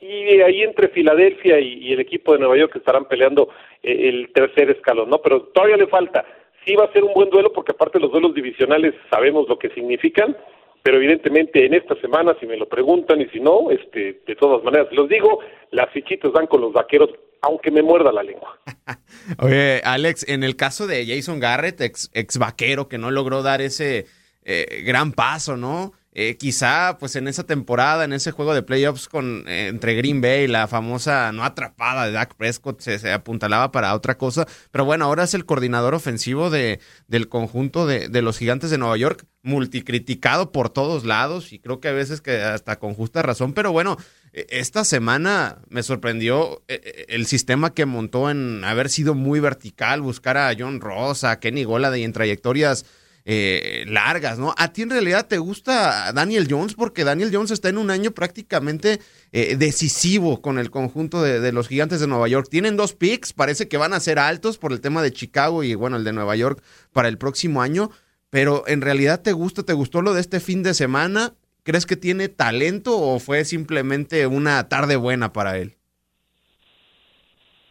y 0.00 0.40
ahí 0.40 0.62
entre 0.62 0.88
Filadelfia 0.88 1.58
y, 1.58 1.92
el 1.92 2.00
equipo 2.00 2.32
de 2.32 2.38
Nueva 2.38 2.56
York 2.56 2.76
estarán 2.76 3.06
peleando 3.06 3.48
eh, 3.82 4.08
el 4.08 4.32
tercer 4.32 4.70
escalón, 4.70 5.10
¿no? 5.10 5.18
Pero 5.18 5.42
todavía 5.54 5.76
le 5.76 5.88
falta. 5.88 6.24
Sí 6.64 6.74
va 6.76 6.84
a 6.84 6.92
ser 6.92 7.04
un 7.04 7.14
buen 7.14 7.30
duelo 7.30 7.52
porque 7.52 7.72
aparte 7.72 7.98
los 7.98 8.12
duelos 8.12 8.34
divisionales 8.34 8.94
sabemos 9.10 9.48
lo 9.48 9.58
que 9.58 9.70
significan, 9.70 10.36
pero 10.82 10.98
evidentemente 10.98 11.64
en 11.64 11.74
esta 11.74 11.94
semana, 12.00 12.36
si 12.38 12.46
me 12.46 12.56
lo 12.56 12.68
preguntan 12.68 13.20
y 13.20 13.26
si 13.26 13.40
no, 13.40 13.70
este, 13.70 14.20
de 14.26 14.36
todas 14.36 14.62
maneras, 14.62 14.88
los 14.92 15.08
digo, 15.08 15.40
las 15.70 15.90
fichitas 15.90 16.32
dan 16.32 16.46
con 16.46 16.60
los 16.60 16.72
vaqueros 16.72 17.10
aunque 17.40 17.70
me 17.70 17.82
muerda 17.82 18.12
la 18.12 18.22
lengua. 18.22 18.58
Oye, 19.38 19.80
Alex, 19.84 20.28
en 20.28 20.42
el 20.42 20.56
caso 20.56 20.86
de 20.86 21.06
Jason 21.06 21.38
Garrett, 21.38 21.80
ex, 21.80 22.10
ex 22.12 22.38
vaquero, 22.38 22.88
que 22.88 22.98
no 22.98 23.10
logró 23.10 23.42
dar 23.42 23.60
ese 23.60 24.06
eh, 24.44 24.82
gran 24.84 25.12
paso, 25.12 25.56
¿no? 25.56 25.92
Eh, 26.12 26.36
quizá, 26.36 26.96
pues 26.98 27.14
en 27.16 27.28
esa 27.28 27.44
temporada, 27.44 28.04
en 28.04 28.12
ese 28.12 28.32
juego 28.32 28.54
de 28.54 28.62
playoffs 28.62 29.08
con, 29.08 29.44
eh, 29.46 29.68
entre 29.68 29.94
Green 29.94 30.20
Bay, 30.20 30.48
la 30.48 30.66
famosa 30.66 31.30
no 31.32 31.44
atrapada 31.44 32.06
de 32.06 32.12
Dak 32.12 32.34
Prescott, 32.34 32.80
se, 32.80 33.12
apuntalaba 33.12 33.70
para 33.70 33.94
otra 33.94 34.16
cosa. 34.16 34.46
Pero 34.70 34.84
bueno, 34.84 35.04
ahora 35.04 35.24
es 35.24 35.34
el 35.34 35.44
coordinador 35.44 35.94
ofensivo 35.94 36.50
de, 36.50 36.80
del 37.06 37.28
conjunto 37.28 37.86
de, 37.86 38.08
de, 38.08 38.22
los 38.22 38.38
gigantes 38.38 38.70
de 38.70 38.78
Nueva 38.78 38.96
York, 38.96 39.26
multicriticado 39.42 40.50
por 40.50 40.70
todos 40.70 41.04
lados 41.04 41.52
y 41.52 41.58
creo 41.58 41.78
que 41.80 41.88
a 41.88 41.92
veces 41.92 42.20
que 42.20 42.40
hasta 42.40 42.78
con 42.78 42.94
justa 42.94 43.22
razón. 43.22 43.52
Pero 43.52 43.70
bueno, 43.70 43.96
e, 44.32 44.46
esta 44.50 44.84
semana 44.84 45.58
me 45.68 45.82
sorprendió 45.82 46.62
e, 46.68 47.06
e, 47.08 47.14
el 47.14 47.26
sistema 47.26 47.74
que 47.74 47.86
montó 47.86 48.30
en 48.30 48.64
haber 48.64 48.88
sido 48.88 49.14
muy 49.14 49.40
vertical, 49.40 50.00
buscar 50.00 50.36
a 50.36 50.54
John 50.58 50.80
Ross, 50.80 51.24
a 51.24 51.38
Kenny 51.38 51.64
Golade 51.64 52.00
y 52.00 52.04
en 52.04 52.12
trayectorias 52.12 52.86
eh, 53.30 53.84
largas, 53.86 54.38
¿no? 54.38 54.54
¿A 54.56 54.72
ti 54.72 54.80
en 54.80 54.88
realidad 54.88 55.26
te 55.26 55.36
gusta 55.36 56.14
Daniel 56.14 56.46
Jones? 56.48 56.72
Porque 56.72 57.04
Daniel 57.04 57.28
Jones 57.30 57.50
está 57.50 57.68
en 57.68 57.76
un 57.76 57.90
año 57.90 58.12
prácticamente 58.12 59.00
eh, 59.32 59.56
decisivo 59.58 60.40
con 60.40 60.58
el 60.58 60.70
conjunto 60.70 61.22
de, 61.22 61.52
los 61.52 61.68
gigantes 61.68 62.00
de 62.00 62.06
Nueva 62.06 62.26
York. 62.26 62.48
Tienen 62.50 62.78
dos 62.78 62.94
picks, 62.94 63.34
parece 63.34 63.68
que 63.68 63.76
van 63.76 63.92
a 63.92 64.00
ser 64.00 64.18
altos 64.18 64.56
por 64.56 64.72
el 64.72 64.80
tema 64.80 65.02
de 65.02 65.12
Chicago 65.12 65.62
y 65.62 65.74
bueno, 65.74 65.98
el 65.98 66.04
de 66.04 66.14
Nueva 66.14 66.36
York 66.36 66.62
para 66.94 67.08
el 67.08 67.18
próximo 67.18 67.60
año. 67.60 67.90
Pero 68.30 68.64
en 68.66 68.80
realidad 68.80 69.20
te 69.20 69.32
gusta, 69.32 69.62
te 69.62 69.74
gustó 69.74 70.00
lo 70.00 70.14
de 70.14 70.22
este 70.22 70.40
fin 70.40 70.62
de 70.62 70.72
semana. 70.72 71.34
¿Crees 71.64 71.84
que 71.84 71.96
tiene 71.96 72.30
talento 72.30 72.98
o 72.98 73.18
fue 73.18 73.44
simplemente 73.44 74.26
una 74.26 74.70
tarde 74.70 74.96
buena 74.96 75.34
para 75.34 75.58
él? 75.58 75.77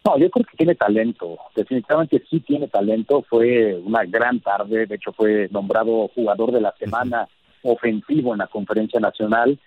No, 0.08 0.16
yo 0.16 0.30
creo 0.30 0.46
que 0.46 0.56
tiene 0.56 0.74
talento. 0.74 1.36
Definitivamente 1.54 2.24
sí 2.30 2.40
tiene 2.40 2.66
talento. 2.68 3.22
Fue 3.28 3.74
una 3.74 4.04
gran 4.06 4.40
tarde. 4.40 4.86
De 4.86 4.94
hecho, 4.94 5.12
fue 5.12 5.48
nombrado 5.50 6.08
jugador 6.14 6.50
de 6.50 6.62
la 6.62 6.72
semana 6.78 7.28
ofensivo 7.62 8.32
en 8.32 8.38
la 8.38 8.46
conferencia 8.46 9.00
nacional. 9.00 9.58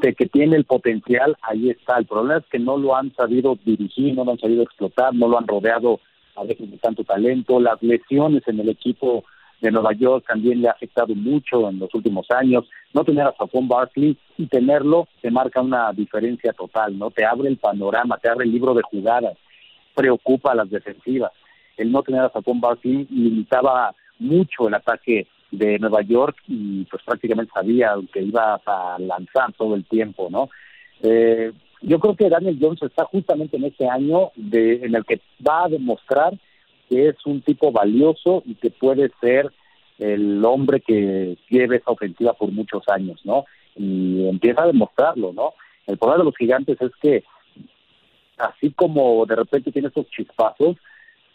De 0.00 0.14
que 0.14 0.26
tiene 0.26 0.56
el 0.56 0.64
potencial, 0.64 1.36
ahí 1.42 1.68
está. 1.68 1.98
El 1.98 2.06
problema 2.06 2.38
es 2.38 2.46
que 2.46 2.58
no 2.58 2.78
lo 2.78 2.96
han 2.96 3.14
sabido 3.14 3.58
dirigir, 3.66 4.14
no 4.14 4.24
lo 4.24 4.30
han 4.30 4.38
sabido 4.38 4.62
explotar, 4.62 5.14
no 5.14 5.28
lo 5.28 5.36
han 5.36 5.46
rodeado 5.46 6.00
a 6.34 6.44
veces 6.44 6.70
de 6.70 6.78
tanto 6.78 7.04
talento. 7.04 7.60
Las 7.60 7.82
lesiones 7.82 8.48
en 8.48 8.60
el 8.60 8.70
equipo 8.70 9.24
de 9.60 9.70
Nueva 9.70 9.92
York 9.92 10.24
también 10.26 10.60
le 10.60 10.68
ha 10.68 10.72
afectado 10.72 11.14
mucho 11.14 11.68
en 11.68 11.78
los 11.78 11.92
últimos 11.94 12.30
años. 12.30 12.64
No 12.94 13.04
tener 13.04 13.26
a 13.26 13.34
Saquon 13.36 13.68
Barkley 13.68 14.16
y 14.36 14.46
tenerlo 14.46 15.08
te 15.20 15.30
marca 15.30 15.60
una 15.60 15.92
diferencia 15.92 16.52
total, 16.52 16.98
¿no? 16.98 17.10
Te 17.10 17.24
abre 17.24 17.48
el 17.48 17.56
panorama, 17.56 18.18
te 18.18 18.28
abre 18.28 18.44
el 18.44 18.52
libro 18.52 18.74
de 18.74 18.82
jugadas, 18.82 19.36
preocupa 19.94 20.52
a 20.52 20.56
las 20.56 20.70
defensivas. 20.70 21.32
El 21.76 21.90
no 21.90 22.02
tener 22.02 22.22
a 22.22 22.30
Saquon 22.30 22.60
Barkley 22.60 23.06
limitaba 23.10 23.94
mucho 24.18 24.68
el 24.68 24.74
ataque 24.74 25.26
de 25.50 25.78
Nueva 25.78 26.02
York 26.02 26.36
y 26.46 26.84
pues 26.84 27.02
prácticamente 27.04 27.52
sabía 27.52 27.94
que 28.12 28.22
iba 28.22 28.60
a 28.64 28.96
lanzar 28.98 29.52
todo 29.54 29.74
el 29.74 29.84
tiempo, 29.84 30.28
¿no? 30.30 30.50
Eh, 31.02 31.52
yo 31.80 32.00
creo 32.00 32.16
que 32.16 32.28
Daniel 32.28 32.58
Jones 32.60 32.82
está 32.82 33.04
justamente 33.04 33.56
en 33.56 33.64
ese 33.64 33.88
año 33.88 34.32
de, 34.34 34.84
en 34.84 34.94
el 34.94 35.04
que 35.04 35.20
va 35.46 35.64
a 35.64 35.68
demostrar 35.68 36.34
que 36.88 37.08
es 37.08 37.16
un 37.26 37.42
tipo 37.42 37.70
valioso 37.72 38.42
y 38.46 38.54
que 38.54 38.70
puede 38.70 39.10
ser 39.20 39.52
el 39.98 40.44
hombre 40.44 40.80
que 40.80 41.36
lleve 41.48 41.76
esa 41.76 41.90
ofensiva 41.90 42.32
por 42.32 42.52
muchos 42.52 42.82
años, 42.88 43.20
¿no? 43.24 43.44
Y 43.76 44.26
empieza 44.28 44.62
a 44.62 44.68
demostrarlo, 44.68 45.32
¿no? 45.32 45.54
El 45.86 45.98
problema 45.98 46.22
de 46.22 46.24
los 46.24 46.36
gigantes 46.36 46.80
es 46.80 46.92
que 47.00 47.24
así 48.36 48.70
como 48.70 49.26
de 49.26 49.36
repente 49.36 49.72
tiene 49.72 49.88
esos 49.88 50.08
chispazos, 50.10 50.76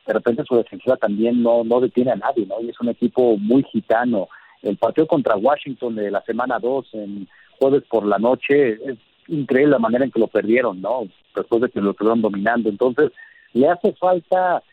de 0.06 0.14
repente 0.14 0.44
su 0.48 0.56
defensiva 0.56 0.98
también 0.98 1.42
no, 1.44 1.64
no 1.64 1.80
detiene 1.80 2.12
a 2.12 2.16
nadie, 2.16 2.46
¿no? 2.46 2.62
Y 2.62 2.70
es 2.70 2.80
un 2.80 2.90
equipo 2.90 3.38
muy 3.38 3.64
gitano. 3.64 4.28
El 4.62 4.78
partido 4.78 5.08
contra 5.08 5.36
Washington 5.36 5.96
de 5.96 6.12
la 6.12 6.22
semana 6.22 6.60
2 6.60 6.88
en 6.94 7.28
jueves 7.60 7.84
por 7.90 8.06
la 8.06 8.18
noche, 8.18 8.74
es 8.74 8.98
increíble 9.28 9.72
la 9.72 9.80
manera 9.80 10.06
en 10.06 10.12
que 10.12 10.20
lo 10.20 10.28
perdieron, 10.28 10.82
¿no? 10.82 11.08
Después 11.36 11.62
de 11.62 11.70
que 11.70 11.82
lo 11.82 11.92
estuvieron 11.92 12.22
dominando. 12.22 12.70
Entonces, 12.70 13.12
le 13.54 13.70
hace 13.70 13.94
falta 13.94 14.64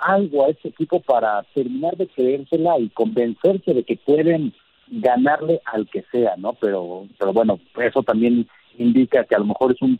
algo 0.00 0.44
a 0.44 0.50
ese 0.50 0.68
equipo 0.68 1.00
para 1.00 1.42
terminar 1.54 1.96
de 1.96 2.06
creérsela 2.08 2.78
y 2.78 2.88
convencerse 2.90 3.74
de 3.74 3.84
que 3.84 3.96
pueden 3.96 4.52
ganarle 4.88 5.60
al 5.64 5.88
que 5.88 6.04
sea, 6.10 6.34
¿no? 6.36 6.54
Pero, 6.54 7.06
pero 7.18 7.32
bueno, 7.32 7.60
eso 7.80 8.02
también 8.02 8.48
indica 8.78 9.24
que 9.24 9.34
a 9.34 9.38
lo 9.38 9.46
mejor 9.46 9.72
es 9.72 9.82
un, 9.82 9.98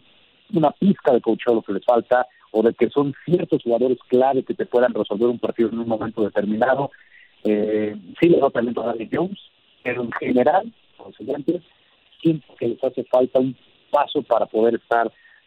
una 0.53 0.71
pista 0.73 1.13
de 1.13 1.21
coach 1.21 1.43
lo 1.47 1.63
que 1.63 1.75
les 1.75 1.85
falta 1.85 2.27
o 2.53 2.63
de 2.63 2.75
que 2.75 2.91
son 2.91 3.15
ciertos 3.25 3.63
jugadores 3.63 3.99
clave 4.09 4.43
que 4.43 4.55
te 4.55 4.67
puedan 4.67 4.93
resolver 4.93 5.29
un 5.29 5.39
partido 5.39 5.69
en 5.69 5.79
un 5.79 5.89
momento 5.89 6.23
determinado. 6.23 6.91
Eh, 7.45 7.95
sí 8.21 8.29
le 8.29 8.39
doy 8.39 8.51
talento 8.51 8.83
a 8.83 8.87
Daniel 8.87 9.09
Jones, 9.13 9.39
pero 9.83 10.03
en 10.03 10.13
general, 10.13 10.73
los 10.99 11.15
siguientes, 11.17 11.63
siento 12.21 12.55
que 12.59 12.69
les 12.69 12.83
hace 12.83 13.05
falta 13.05 13.39
un 13.39 13.57
paso 13.91 14.23
para 14.23 14.47
poder 14.47 14.75
estar 14.75 15.11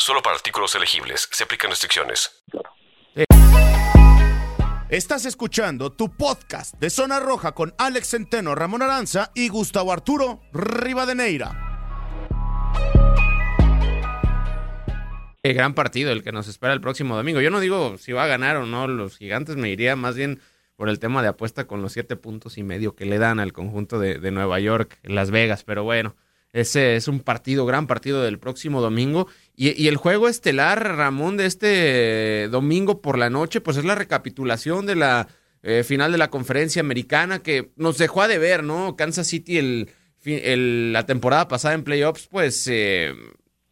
Solo 0.00 0.22
para 0.22 0.34
artículos 0.34 0.74
elegibles. 0.74 1.28
Se 1.30 1.44
aplican 1.44 1.70
restricciones. 1.70 2.42
Estás 4.88 5.24
escuchando 5.24 5.92
tu 5.92 6.16
podcast 6.16 6.74
de 6.80 6.90
Zona 6.90 7.20
Roja 7.20 7.52
con 7.52 7.72
Alex 7.78 8.10
Centeno, 8.10 8.56
Ramón 8.56 8.82
Aranza 8.82 9.30
y 9.36 9.48
Gustavo 9.48 9.92
Arturo 9.92 10.40
Rivadeneira. 10.52 11.80
Qué 15.44 15.52
gran 15.52 15.74
partido 15.74 16.10
el 16.10 16.24
que 16.24 16.32
nos 16.32 16.48
espera 16.48 16.72
el 16.72 16.80
próximo 16.80 17.14
domingo. 17.14 17.40
Yo 17.40 17.50
no 17.50 17.60
digo 17.60 17.98
si 17.98 18.10
va 18.10 18.24
a 18.24 18.28
ganar 18.28 18.56
o 18.56 18.66
no 18.66 18.88
los 18.88 19.16
gigantes, 19.16 19.54
me 19.54 19.70
iría 19.70 19.94
más 19.94 20.16
bien 20.16 20.40
por 20.74 20.88
el 20.88 20.98
tema 20.98 21.22
de 21.22 21.28
apuesta 21.28 21.68
con 21.68 21.82
los 21.82 21.92
siete 21.92 22.16
puntos 22.16 22.58
y 22.58 22.64
medio 22.64 22.96
que 22.96 23.06
le 23.06 23.18
dan 23.18 23.38
al 23.38 23.52
conjunto 23.52 24.00
de, 24.00 24.18
de 24.18 24.30
Nueva 24.32 24.58
York, 24.58 24.98
Las 25.04 25.30
Vegas, 25.30 25.62
pero 25.62 25.84
bueno. 25.84 26.16
Ese 26.56 26.96
es 26.96 27.06
un 27.06 27.20
partido, 27.20 27.66
gran 27.66 27.86
partido 27.86 28.22
del 28.22 28.38
próximo 28.38 28.80
domingo. 28.80 29.28
Y, 29.54 29.88
el 29.88 29.98
juego 29.98 30.26
estelar, 30.26 30.96
Ramón, 30.96 31.36
de 31.36 31.44
este 31.44 32.48
domingo 32.50 33.02
por 33.02 33.18
la 33.18 33.28
noche, 33.28 33.60
pues 33.60 33.76
es 33.76 33.84
la 33.84 33.94
recapitulación 33.94 34.86
de 34.86 34.96
la 34.96 35.28
eh, 35.62 35.84
final 35.84 36.12
de 36.12 36.16
la 36.16 36.30
conferencia 36.30 36.80
americana 36.80 37.40
que 37.40 37.72
nos 37.76 37.98
dejó 37.98 38.22
a 38.22 38.28
deber, 38.28 38.64
¿no? 38.64 38.96
Kansas 38.96 39.26
City 39.26 39.58
el, 39.58 40.92
la 40.94 41.04
temporada 41.04 41.46
pasada 41.46 41.74
en 41.74 41.84
playoffs, 41.84 42.26
pues 42.26 42.66
eh, 42.68 43.12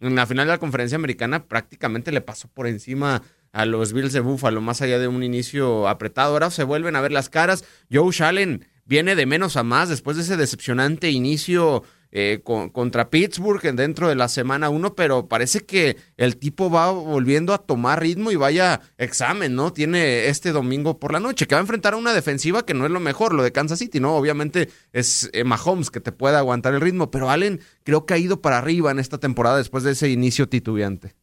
en 0.00 0.14
la 0.14 0.26
final 0.26 0.46
de 0.46 0.52
la 0.52 0.58
conferencia 0.58 0.96
americana 0.96 1.46
prácticamente 1.46 2.12
le 2.12 2.20
pasó 2.20 2.48
por 2.48 2.66
encima 2.66 3.22
a 3.52 3.64
los 3.64 3.94
Bills 3.94 4.12
de 4.12 4.20
Buffalo, 4.20 4.60
más 4.60 4.82
allá 4.82 4.98
de 4.98 5.08
un 5.08 5.22
inicio 5.22 5.88
apretado. 5.88 6.34
Ahora 6.34 6.50
se 6.50 6.64
vuelven 6.64 6.96
a 6.96 7.00
ver 7.00 7.12
las 7.12 7.30
caras. 7.30 7.64
Joe 7.90 8.12
Shallen 8.12 8.66
viene 8.84 9.14
de 9.14 9.24
menos 9.24 9.56
a 9.56 9.62
más 9.62 9.88
después 9.88 10.18
de 10.18 10.24
ese 10.24 10.36
decepcionante 10.36 11.10
inicio 11.10 11.82
eh, 12.16 12.38
contra 12.44 13.10
Pittsburgh 13.10 13.60
dentro 13.74 14.08
de 14.08 14.14
la 14.14 14.28
semana 14.28 14.70
1, 14.70 14.94
pero 14.94 15.28
parece 15.28 15.66
que 15.66 15.96
el 16.16 16.38
tipo 16.38 16.70
va 16.70 16.92
volviendo 16.92 17.52
a 17.52 17.58
tomar 17.58 18.00
ritmo 18.00 18.30
y 18.30 18.36
vaya 18.36 18.78
examen, 18.98 19.56
¿no? 19.56 19.72
Tiene 19.72 20.26
este 20.28 20.52
domingo 20.52 21.00
por 21.00 21.12
la 21.12 21.18
noche, 21.18 21.46
que 21.46 21.56
va 21.56 21.58
a 21.58 21.62
enfrentar 21.62 21.94
a 21.94 21.96
una 21.96 22.14
defensiva 22.14 22.64
que 22.64 22.72
no 22.72 22.86
es 22.86 22.92
lo 22.92 23.00
mejor, 23.00 23.34
lo 23.34 23.42
de 23.42 23.50
Kansas 23.50 23.80
City, 23.80 23.98
¿no? 23.98 24.16
Obviamente 24.16 24.68
es 24.92 25.28
eh, 25.34 25.42
Mahomes 25.42 25.90
que 25.90 25.98
te 25.98 26.12
puede 26.12 26.36
aguantar 26.36 26.72
el 26.72 26.80
ritmo, 26.80 27.10
pero 27.10 27.30
Allen 27.30 27.58
creo 27.82 28.06
que 28.06 28.14
ha 28.14 28.18
ido 28.18 28.40
para 28.40 28.58
arriba 28.58 28.92
en 28.92 29.00
esta 29.00 29.18
temporada 29.18 29.58
después 29.58 29.82
de 29.82 29.90
ese 29.90 30.08
inicio 30.08 30.48
titubeante. 30.48 31.14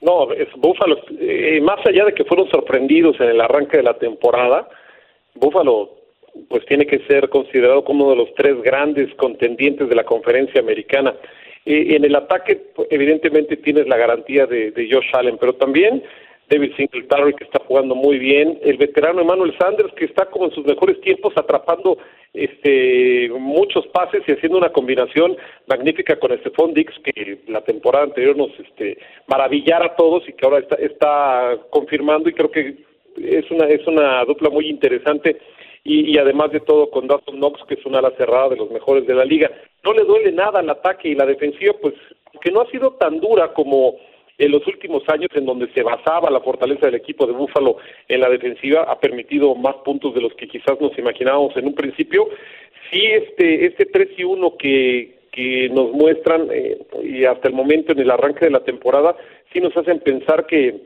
No, 0.00 0.26
Búfalo, 0.56 0.98
eh, 1.20 1.60
más 1.62 1.78
allá 1.86 2.06
de 2.06 2.12
que 2.12 2.24
fueron 2.24 2.50
sorprendidos 2.50 3.20
en 3.20 3.28
el 3.28 3.40
arranque 3.40 3.76
de 3.76 3.84
la 3.84 3.96
temporada, 3.98 4.68
Búfalo 5.36 6.03
pues 6.48 6.64
tiene 6.66 6.86
que 6.86 6.98
ser 7.06 7.28
considerado 7.28 7.84
como 7.84 8.04
uno 8.04 8.12
de 8.12 8.18
los 8.24 8.34
tres 8.34 8.60
grandes 8.62 9.12
contendientes 9.14 9.88
de 9.88 9.94
la 9.94 10.04
conferencia 10.04 10.60
americana. 10.60 11.14
Eh, 11.64 11.96
en 11.96 12.04
el 12.04 12.14
ataque, 12.14 12.56
pues, 12.74 12.88
evidentemente, 12.90 13.56
tienes 13.56 13.86
la 13.86 13.96
garantía 13.96 14.46
de, 14.46 14.72
Josh 14.90 15.10
Allen, 15.14 15.38
pero 15.38 15.54
también 15.54 16.02
David 16.50 16.72
Singletary, 16.76 17.34
que 17.34 17.44
está 17.44 17.62
jugando 17.66 17.94
muy 17.94 18.18
bien, 18.18 18.58
el 18.62 18.76
veterano 18.76 19.22
Emmanuel 19.22 19.56
Sanders, 19.58 19.94
que 19.94 20.04
está 20.04 20.26
como 20.26 20.46
en 20.46 20.50
sus 20.50 20.66
mejores 20.66 21.00
tiempos 21.00 21.32
atrapando 21.36 21.96
este 22.34 23.30
muchos 23.30 23.86
pases 23.86 24.22
y 24.26 24.32
haciendo 24.32 24.58
una 24.58 24.70
combinación 24.70 25.36
magnífica 25.66 26.16
con 26.16 26.36
Stephon 26.38 26.74
Dix, 26.74 26.92
que 27.02 27.38
la 27.46 27.62
temporada 27.62 28.04
anterior 28.04 28.36
nos 28.36 28.50
este, 28.58 28.98
maravillara 29.26 29.86
a 29.86 29.96
todos 29.96 30.28
y 30.28 30.32
que 30.32 30.44
ahora 30.44 30.58
está, 30.58 30.74
está 30.74 31.56
confirmando 31.70 32.28
y 32.28 32.32
creo 32.34 32.50
que 32.50 32.76
es 33.16 33.50
una, 33.50 33.66
es 33.68 33.86
una 33.86 34.24
dupla 34.24 34.50
muy 34.50 34.68
interesante 34.68 35.38
y, 35.86 36.16
además 36.16 36.50
de 36.50 36.60
todo 36.60 36.90
con 36.90 37.06
Dawson 37.06 37.36
Knox, 37.36 37.62
que 37.68 37.74
es 37.74 37.84
una 37.84 37.98
ala 37.98 38.10
cerrada 38.16 38.48
de 38.48 38.56
los 38.56 38.70
mejores 38.70 39.06
de 39.06 39.14
la 39.14 39.24
liga. 39.24 39.50
No 39.84 39.92
le 39.92 40.04
duele 40.04 40.32
nada 40.32 40.60
al 40.60 40.70
ataque 40.70 41.10
y 41.10 41.14
la 41.14 41.26
defensiva, 41.26 41.74
pues 41.80 41.94
que 42.40 42.50
no 42.50 42.62
ha 42.62 42.70
sido 42.70 42.92
tan 42.92 43.20
dura 43.20 43.52
como 43.52 43.96
en 44.38 44.50
los 44.50 44.66
últimos 44.66 45.02
años 45.08 45.28
en 45.34 45.44
donde 45.44 45.70
se 45.72 45.82
basaba 45.82 46.30
la 46.30 46.40
fortaleza 46.40 46.86
del 46.86 46.96
equipo 46.96 47.26
de 47.26 47.34
Búfalo 47.34 47.76
en 48.08 48.20
la 48.20 48.28
defensiva 48.28 48.82
ha 48.82 48.98
permitido 48.98 49.54
más 49.54 49.76
puntos 49.84 50.14
de 50.14 50.22
los 50.22 50.34
que 50.34 50.48
quizás 50.48 50.80
nos 50.80 50.98
imaginábamos 50.98 51.56
en 51.56 51.66
un 51.66 51.74
principio. 51.74 52.28
Sí, 52.90 53.00
este, 53.04 53.66
este 53.66 53.86
3 53.86 54.08
y 54.16 54.24
1 54.24 54.56
que, 54.56 55.18
que 55.30 55.68
nos 55.68 55.92
muestran 55.92 56.48
eh, 56.50 56.78
y 57.02 57.24
hasta 57.26 57.48
el 57.48 57.54
momento 57.54 57.92
en 57.92 58.00
el 58.00 58.10
arranque 58.10 58.46
de 58.46 58.50
la 58.50 58.64
temporada 58.64 59.14
sí 59.52 59.60
nos 59.60 59.76
hacen 59.76 60.00
pensar 60.00 60.46
que 60.46 60.80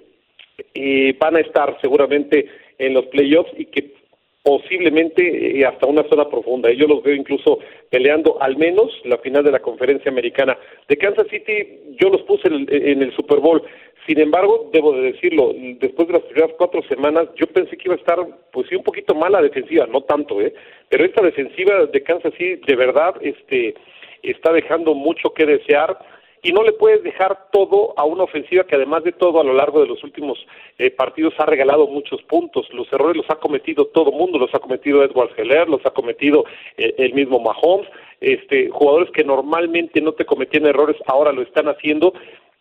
eh, 0.74 1.16
van 1.18 1.36
a 1.36 1.40
estar 1.40 1.78
seguramente 1.80 2.48
en 2.78 2.94
los 2.94 3.06
playoffs 3.06 3.52
y 3.56 3.66
que 3.66 3.97
posiblemente 4.42 5.58
eh, 5.58 5.66
hasta 5.66 5.86
una 5.86 6.08
zona 6.08 6.28
profunda. 6.28 6.70
Yo 6.72 6.86
los 6.86 7.02
veo 7.02 7.14
incluso 7.14 7.58
peleando 7.90 8.40
al 8.40 8.56
menos 8.56 8.90
la 9.04 9.18
final 9.18 9.44
de 9.44 9.52
la 9.52 9.60
conferencia 9.60 10.10
americana. 10.10 10.56
De 10.88 10.96
Kansas 10.96 11.26
City 11.28 11.96
yo 12.00 12.08
los 12.10 12.22
puse 12.22 12.48
en 12.48 13.02
el, 13.02 13.14
Super 13.14 13.40
Bowl. 13.40 13.62
Sin 14.06 14.18
embargo, 14.20 14.70
debo 14.72 14.92
de 14.92 15.12
decirlo, 15.12 15.52
después 15.80 16.08
de 16.08 16.14
las 16.14 16.22
primeras 16.22 16.52
cuatro 16.56 16.80
semanas, 16.88 17.28
yo 17.36 17.46
pensé 17.46 17.76
que 17.76 17.88
iba 17.88 17.94
a 17.94 17.98
estar, 17.98 18.18
pues 18.52 18.68
sí, 18.68 18.76
un 18.76 18.84
poquito 18.84 19.14
mala 19.14 19.42
defensiva, 19.42 19.86
no 19.86 20.00
tanto, 20.02 20.40
¿eh? 20.40 20.54
Pero 20.88 21.04
esta 21.04 21.22
defensiva 21.22 21.84
de 21.84 22.02
Kansas 22.02 22.32
City, 22.34 22.62
de 22.66 22.76
verdad, 22.76 23.16
este, 23.20 23.74
está 24.22 24.52
dejando 24.52 24.94
mucho 24.94 25.34
que 25.34 25.44
desear 25.44 25.98
y 26.42 26.52
no 26.52 26.62
le 26.62 26.72
puedes 26.72 27.02
dejar 27.02 27.48
todo 27.52 27.94
a 27.96 28.04
una 28.04 28.24
ofensiva 28.24 28.64
que 28.64 28.76
además 28.76 29.04
de 29.04 29.12
todo 29.12 29.40
a 29.40 29.44
lo 29.44 29.54
largo 29.54 29.80
de 29.80 29.86
los 29.86 30.02
últimos 30.04 30.38
eh, 30.78 30.90
partidos 30.90 31.34
ha 31.38 31.46
regalado 31.46 31.86
muchos 31.86 32.22
puntos. 32.22 32.68
Los 32.72 32.92
errores 32.92 33.16
los 33.16 33.30
ha 33.30 33.36
cometido 33.36 33.86
todo 33.86 34.12
mundo, 34.12 34.38
los 34.38 34.54
ha 34.54 34.58
cometido 34.58 35.02
Edward 35.02 35.30
Heller, 35.36 35.68
los 35.68 35.84
ha 35.84 35.90
cometido 35.90 36.44
eh, 36.76 36.94
el 36.98 37.14
mismo 37.14 37.40
Mahomes, 37.40 37.88
este, 38.20 38.68
jugadores 38.70 39.10
que 39.10 39.24
normalmente 39.24 40.00
no 40.00 40.12
te 40.12 40.24
cometían 40.24 40.66
errores 40.66 40.96
ahora 41.06 41.32
lo 41.32 41.42
están 41.42 41.68
haciendo 41.68 42.12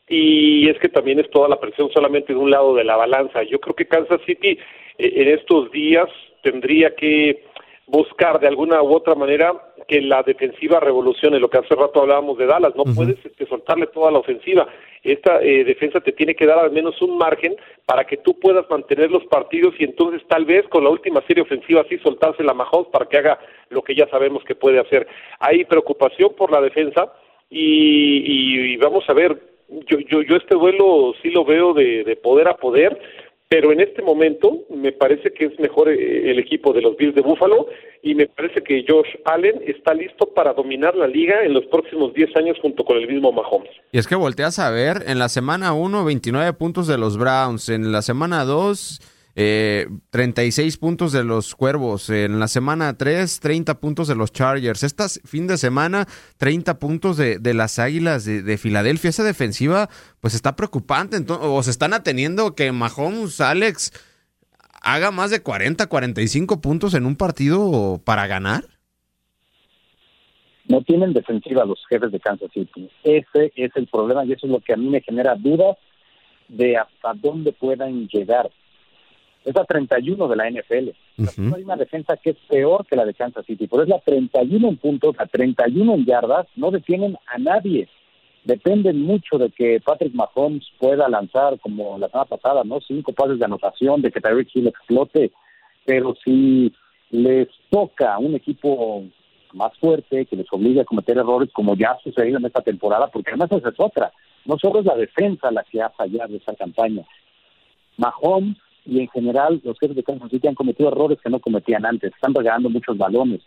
y 0.07 0.69
es 0.69 0.79
que 0.79 0.89
también 0.89 1.19
es 1.19 1.29
toda 1.29 1.49
la 1.49 1.59
presión 1.59 1.89
solamente 1.91 2.33
de 2.33 2.39
un 2.39 2.49
lado 2.49 2.75
de 2.75 2.83
la 2.83 2.95
balanza. 2.95 3.43
Yo 3.43 3.59
creo 3.59 3.75
que 3.75 3.87
Kansas 3.87 4.21
City 4.25 4.57
eh, 4.97 5.13
en 5.15 5.27
estos 5.29 5.71
días 5.71 6.09
tendría 6.43 6.95
que 6.95 7.43
buscar 7.87 8.39
de 8.39 8.47
alguna 8.47 8.81
u 8.81 8.93
otra 8.93 9.15
manera 9.15 9.53
que 9.87 10.01
la 10.01 10.21
defensiva 10.23 10.79
revolucione, 10.79 11.39
lo 11.39 11.49
que 11.49 11.59
hace 11.59 11.73
rato 11.73 12.01
hablábamos 12.01 12.37
de 12.37 12.45
Dallas, 12.45 12.75
no 12.75 12.83
puedes 12.83 13.17
este, 13.25 13.45
soltarle 13.45 13.87
toda 13.87 14.11
la 14.11 14.19
ofensiva, 14.19 14.67
esta 15.03 15.41
eh, 15.41 15.63
defensa 15.63 16.01
te 16.01 16.11
tiene 16.11 16.35
que 16.35 16.45
dar 16.45 16.59
al 16.59 16.71
menos 16.71 17.01
un 17.01 17.17
margen 17.17 17.55
para 17.85 18.05
que 18.05 18.17
tú 18.17 18.37
puedas 18.39 18.69
mantener 18.69 19.09
los 19.09 19.25
partidos 19.25 19.73
y 19.79 19.85
entonces 19.85 20.21
tal 20.27 20.45
vez 20.45 20.67
con 20.67 20.83
la 20.83 20.89
última 20.89 21.21
serie 21.21 21.43
ofensiva 21.43 21.81
así 21.81 21.97
soltarse 21.99 22.43
la 22.43 22.53
Mahomes 22.53 22.89
para 22.91 23.05
que 23.05 23.17
haga 23.17 23.39
lo 23.69 23.81
que 23.81 23.95
ya 23.95 24.07
sabemos 24.09 24.43
que 24.43 24.55
puede 24.55 24.79
hacer. 24.79 25.07
Hay 25.39 25.63
preocupación 25.65 26.33
por 26.35 26.51
la 26.51 26.59
defensa 26.59 27.13
y, 27.49 28.75
vamos 28.77 29.05
a 29.07 29.13
ver, 29.13 29.41
yo, 29.69 29.99
yo, 29.99 30.21
yo 30.21 30.35
este 30.35 30.55
duelo 30.55 31.13
sí 31.21 31.29
lo 31.29 31.45
veo 31.45 31.73
de, 31.73 32.03
de 32.03 32.15
poder 32.17 32.49
a 32.49 32.57
poder, 32.57 32.99
pero 33.49 33.71
en 33.71 33.79
este 33.79 34.01
momento 34.01 34.65
me 34.69 34.91
parece 34.91 35.31
que 35.31 35.45
es 35.45 35.59
mejor 35.59 35.89
eh, 35.89 36.31
el 36.31 36.39
equipo 36.39 36.73
de 36.73 36.81
los 36.81 36.97
Bills 36.97 37.15
de 37.15 37.21
Buffalo 37.21 37.67
y 38.03 38.13
me 38.13 38.27
parece 38.27 38.61
que 38.61 38.85
Josh 38.87 39.07
Allen 39.25 39.61
está 39.65 39.93
listo 39.93 40.27
para 40.33 40.53
dominar 40.53 40.95
la 40.95 41.07
liga 41.07 41.43
en 41.43 41.53
los 41.53 41.65
próximos 41.65 42.13
10 42.13 42.35
años 42.35 42.57
junto 42.61 42.83
con 42.83 42.97
el 42.97 43.07
mismo 43.07 43.31
Mahomes. 43.31 43.71
Y 43.91 43.97
es 43.97 44.07
que 44.07 44.15
volteas 44.15 44.59
a 44.59 44.69
ver, 44.69 45.03
en 45.07 45.19
la 45.19 45.29
semana 45.29 45.73
1, 45.73 46.03
29 46.03 46.53
puntos 46.53 46.87
de 46.87 46.97
los 46.97 47.17
Browns, 47.17 47.69
en 47.69 47.91
la 47.91 48.01
semana 48.01 48.43
2 48.43 48.99
eh, 49.39 49.85
36 50.09 50.77
puntos 50.77 51.11
de 51.11 51.23
los 51.23 51.53
Cuervos. 51.53 52.09
En 52.09 52.39
la 52.39 52.47
semana 52.47 52.97
3, 52.97 53.39
30 53.39 53.79
puntos 53.79 54.07
de 54.07 54.15
los 54.15 54.31
Chargers. 54.31 54.81
Este 54.81 55.03
fin 55.25 55.45
de 55.45 55.57
semana, 55.57 56.07
30 56.39 56.79
puntos 56.79 57.17
de, 57.17 57.37
de 57.37 57.53
las 57.53 57.77
Águilas 57.77 58.25
de, 58.25 58.57
Filadelfia. 58.57 59.11
Esa 59.11 59.23
defensiva, 59.23 59.89
pues 60.21 60.33
está 60.33 60.55
preocupante. 60.55 61.17
Entonces, 61.17 61.47
o 61.47 61.61
se 61.61 61.69
están 61.69 61.93
ateniendo 61.93 62.55
que 62.55 62.71
Mahomes, 62.71 63.39
Alex, 63.39 63.91
haga 64.81 65.11
más 65.11 65.29
de 65.29 65.43
40, 65.43 65.85
45 65.85 66.59
puntos 66.59 66.95
en 66.95 67.05
un 67.05 67.15
partido 67.15 68.01
para 68.03 68.25
ganar. 68.25 68.63
No 70.67 70.81
tienen 70.81 71.13
defensiva 71.13 71.63
los 71.63 71.85
jefes 71.87 72.11
de 72.11 72.19
Kansas 72.19 72.49
City. 72.51 72.89
Ese 73.03 73.53
es 73.55 73.71
el 73.75 73.85
problema 73.85 74.25
y 74.25 74.33
eso 74.33 74.47
es 74.47 74.51
lo 74.51 74.61
que 74.61 74.73
a 74.73 74.77
mí 74.77 74.89
me 74.89 75.01
genera 75.01 75.35
dudas 75.35 75.77
de 76.47 76.75
hasta 76.75 77.13
dónde 77.13 77.51
puedan 77.53 78.07
llegar 78.07 78.49
es 79.47 79.55
la 79.55 79.63
31 79.63 80.27
de 80.27 80.35
la 80.35 80.49
NFL. 80.49 80.89
Hay 81.55 81.63
una 81.63 81.77
defensa 81.77 82.17
que 82.17 82.31
es 82.31 82.37
peor 82.49 82.85
que 82.85 82.97
la 82.97 83.05
de 83.05 83.13
Kansas 83.13 83.45
City, 83.45 83.67
pero 83.67 83.83
es 83.83 83.89
la 83.89 83.99
31 83.99 84.67
en 84.67 84.77
puntos, 84.77 85.15
la 85.17 85.25
31 85.25 85.93
en 85.93 86.05
yardas, 86.05 86.47
no 86.57 86.69
detienen 86.69 87.17
a 87.27 87.37
nadie. 87.37 87.87
Dependen 88.43 89.01
mucho 89.01 89.37
de 89.37 89.49
que 89.49 89.79
Patrick 89.79 90.13
Mahomes 90.13 90.65
pueda 90.77 91.07
lanzar, 91.07 91.57
como 91.59 91.97
la 91.97 92.09
semana 92.09 92.25
pasada, 92.25 92.63
¿no? 92.65 92.81
Cinco 92.81 93.13
pases 93.13 93.39
de 93.39 93.45
anotación, 93.45 94.01
de 94.01 94.11
que 94.11 94.19
Tyreek 94.19 94.53
Hill 94.53 94.67
explote, 94.67 95.31
pero 95.85 96.13
si 96.25 96.73
les 97.09 97.47
toca 97.69 98.15
a 98.15 98.19
un 98.19 98.35
equipo 98.35 99.05
más 99.53 99.77
fuerte, 99.77 100.25
que 100.25 100.35
les 100.35 100.47
obliga 100.51 100.81
a 100.81 100.85
cometer 100.85 101.17
errores, 101.17 101.49
como 101.53 101.75
ya 101.75 101.91
ha 101.91 101.99
sucedido 101.99 102.37
en 102.37 102.45
esta 102.45 102.61
temporada, 102.61 103.07
porque 103.07 103.31
además 103.31 103.51
esa 103.53 103.69
es 103.69 103.79
otra. 103.79 104.11
No 104.45 104.57
solo 104.57 104.81
es 104.81 104.85
la 104.85 104.95
defensa 104.95 105.51
la 105.51 105.63
que 105.63 105.81
ha 105.81 105.89
fallado 105.89 106.35
esa 106.35 106.53
campaña. 106.53 107.03
Mahomes 107.97 108.57
y 108.87 109.01
en 109.01 109.07
general 109.09 109.61
los 109.63 109.77
jefes 109.79 109.95
de 109.95 110.03
Kansas 110.03 110.31
City 110.31 110.47
han 110.47 110.55
cometido 110.55 110.89
errores 110.89 111.19
que 111.21 111.29
no 111.29 111.39
cometían 111.39 111.85
antes. 111.85 112.13
Están 112.13 112.33
regalando 112.33 112.69
muchos 112.69 112.97
balones, 112.97 113.41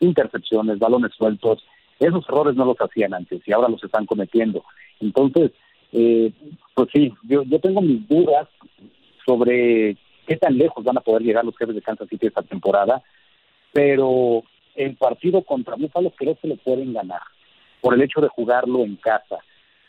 intercepciones, 0.00 0.78
balones 0.78 1.12
sueltos. 1.14 1.62
Esos 2.00 2.26
errores 2.28 2.56
no 2.56 2.64
los 2.64 2.78
hacían 2.78 3.14
antes 3.14 3.46
y 3.46 3.52
ahora 3.52 3.68
los 3.68 3.82
están 3.84 4.06
cometiendo. 4.06 4.64
Entonces, 5.00 5.52
eh, 5.92 6.32
pues 6.74 6.88
sí, 6.92 7.12
yo, 7.24 7.42
yo 7.42 7.60
tengo 7.60 7.82
mis 7.82 8.08
dudas 8.08 8.48
sobre 9.24 9.96
qué 10.26 10.36
tan 10.36 10.56
lejos 10.56 10.82
van 10.82 10.96
a 10.96 11.02
poder 11.02 11.22
llegar 11.22 11.44
los 11.44 11.56
jefes 11.56 11.74
de 11.74 11.82
Kansas 11.82 12.08
City 12.08 12.26
esta 12.26 12.42
temporada, 12.42 13.02
pero 13.72 14.42
el 14.74 14.96
partido 14.96 15.42
contra 15.42 15.76
Buffalo 15.76 16.10
creo 16.10 16.36
que 16.36 16.48
lo 16.48 16.56
pueden 16.56 16.94
ganar 16.94 17.22
por 17.80 17.94
el 17.94 18.02
hecho 18.02 18.20
de 18.20 18.28
jugarlo 18.28 18.82
en 18.82 18.96
casa. 18.96 19.36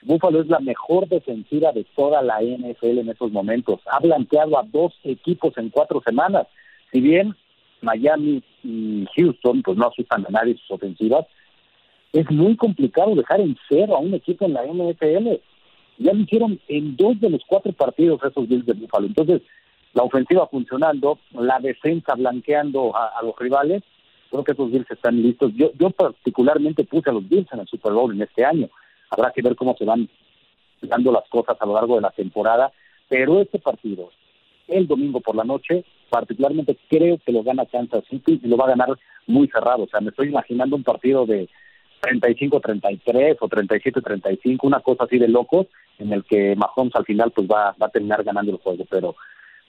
Búfalo 0.04 0.42
es 0.42 0.48
la 0.48 0.60
mejor 0.60 1.08
defensiva 1.08 1.72
de 1.72 1.86
toda 1.96 2.22
la 2.22 2.42
NFL 2.42 3.00
en 3.00 3.10
estos 3.10 3.32
momentos. 3.32 3.80
Ha 3.92 4.00
blanqueado 4.00 4.58
a 4.58 4.64
dos 4.64 4.94
equipos 5.04 5.58
en 5.58 5.70
cuatro 5.70 6.02
semanas. 6.06 6.48
Si 6.92 7.02
bien 7.02 7.36
Miami 7.82 8.44
y 8.64 9.06
Houston 9.16 9.62
pues 9.64 9.78
no 9.78 9.88
asustan 9.88 10.26
a 10.28 10.30
nadie 10.30 10.58
sus 10.58 10.72
ofensivas, 10.72 11.26
es 12.14 12.30
muy 12.32 12.56
complicado 12.56 13.16
dejar 13.16 13.42
en 13.42 13.58
cero 13.70 13.96
a 13.96 14.00
un 14.00 14.14
equipo 14.14 14.46
en 14.46 14.54
la 14.54 14.64
NFL. 14.66 15.40
Ya 16.00 16.14
lo 16.14 16.20
hicieron 16.20 16.60
en 16.68 16.96
dos 16.96 17.20
de 17.20 17.30
los 17.30 17.42
cuatro 17.46 17.72
partidos 17.74 18.22
esos 18.24 18.48
Bills 18.48 18.66
de 18.66 18.74
Búfalo. 18.74 19.08
Entonces, 19.08 19.42
la 19.94 20.04
ofensiva 20.04 20.48
funcionando, 20.48 21.18
la 21.32 21.60
defensa 21.60 22.14
blanqueando 22.16 22.96
a, 22.96 23.22
los 23.24 23.38
rivales, 23.40 23.84
creo 24.30 24.44
que 24.44 24.52
esos 24.52 24.72
Bills 24.72 24.90
están 24.92 25.22
listos. 25.22 25.52
Yo, 25.56 25.72
yo 25.78 25.90
particularmente 25.90 26.84
puse 26.84 27.10
a 27.10 27.14
los 27.14 27.28
Bills 27.28 27.52
en 27.52 27.62
el 27.62 27.68
Super 27.68 27.94
Bowl 27.94 28.14
en 28.14 28.22
este 28.22 28.46
año. 28.46 28.70
Habrá 29.10 29.32
que 29.32 29.42
ver 29.42 29.56
cómo 29.56 29.76
se 29.78 29.86
van 29.86 30.10
dando 30.82 31.12
las 31.12 31.28
cosas 31.30 31.58
a 31.60 31.66
lo 31.66 31.74
largo 31.74 31.96
de 31.96 32.02
la 32.02 32.12
temporada, 32.12 32.72
pero 33.08 33.42
este 33.42 33.60
partido, 33.60 34.12
el 34.68 34.88
domingo 34.88 35.22
por 35.22 35.36
la 35.36 35.44
noche, 35.44 35.86
particularmente 36.10 36.78
creo 36.90 37.18
que 37.18 37.32
lo 37.32 37.44
gana 37.44 37.66
Kansas 37.66 38.04
City 38.10 38.40
y 38.44 38.48
lo 38.48 38.58
va 38.58 38.66
a 38.66 38.70
ganar 38.70 38.90
muy 39.26 39.48
cerrado. 39.48 39.84
O 39.84 39.88
sea, 39.88 40.02
me 40.02 40.10
estoy 40.10 40.28
imaginando 40.28 40.76
un 40.76 40.84
partido 40.84 41.26
de 41.26 41.50
35-33 42.02 43.38
o 43.40 43.48
37-35, 43.48 44.60
una 44.62 44.80
cosa 44.80 45.06
así 45.06 45.18
de 45.18 45.28
locos, 45.28 45.68
en 46.00 46.14
el 46.14 46.24
que 46.24 46.56
Mahomes 46.56 46.96
al 46.96 47.06
final 47.06 47.32
pues 47.32 47.48
va, 47.48 47.76
va 47.82 47.88
a 47.88 47.92
terminar 47.92 48.24
ganando 48.24 48.52
el 48.52 48.58
juego. 48.58 48.86
Pero, 48.90 49.16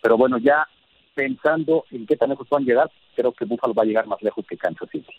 pero 0.02 0.16
bueno, 0.16 0.38
ya 0.38 0.66
pensando 1.14 1.84
en 1.90 2.06
qué 2.06 2.16
tan 2.16 2.30
lejos 2.30 2.48
van 2.48 2.62
a 2.62 2.66
llegar, 2.66 2.90
creo 3.14 3.32
que 3.32 3.44
Buffalo 3.44 3.74
va 3.74 3.82
a 3.82 3.86
llegar 3.86 4.06
más 4.06 4.22
lejos 4.22 4.46
que 4.46 4.56
Kansas 4.56 4.88
City. 4.90 5.12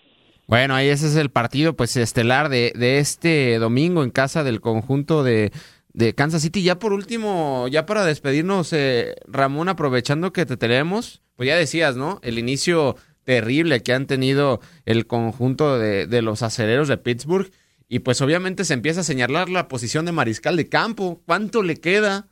Bueno, 0.50 0.74
ahí 0.74 0.88
ese 0.88 1.06
es 1.06 1.16
el 1.16 1.30
partido 1.30 1.76
pues 1.76 1.96
estelar 1.96 2.50
de, 2.50 2.74
de 2.76 2.98
este 2.98 3.60
domingo 3.60 4.04
en 4.04 4.10
casa 4.10 4.44
del 4.44 4.62
conjunto 4.62 5.24
de, 5.24 5.52
de 5.94 6.16
Kansas 6.16 6.42
City. 6.42 6.64
Ya 6.64 6.80
por 6.80 6.92
último, 6.92 7.68
ya 7.68 7.86
para 7.86 8.04
despedirnos, 8.04 8.74
eh, 8.74 9.14
Ramón, 9.28 9.70
aprovechando 9.70 10.34
que 10.34 10.48
te 10.48 10.58
tenemos, 10.58 11.22
pues 11.36 11.46
ya 11.46 11.56
decías, 11.56 11.98
¿no? 11.98 12.20
El 12.24 12.40
inicio 12.40 12.96
terrible 13.26 13.84
que 13.84 13.94
han 13.94 14.08
tenido 14.08 14.60
el 14.86 15.06
conjunto 15.06 15.78
de, 15.78 16.08
de 16.08 16.24
los 16.24 16.42
aceleros 16.42 16.88
de 16.88 16.98
Pittsburgh. 16.98 17.52
Y 17.88 18.00
pues 18.00 18.20
obviamente 18.20 18.66
se 18.66 18.74
empieza 18.74 19.02
a 19.02 19.04
señalar 19.04 19.50
la 19.50 19.68
posición 19.68 20.06
de 20.06 20.14
mariscal 20.14 20.56
de 20.56 20.68
campo. 20.68 21.22
¿Cuánto 21.28 21.62
le 21.62 21.78
queda? 21.78 22.28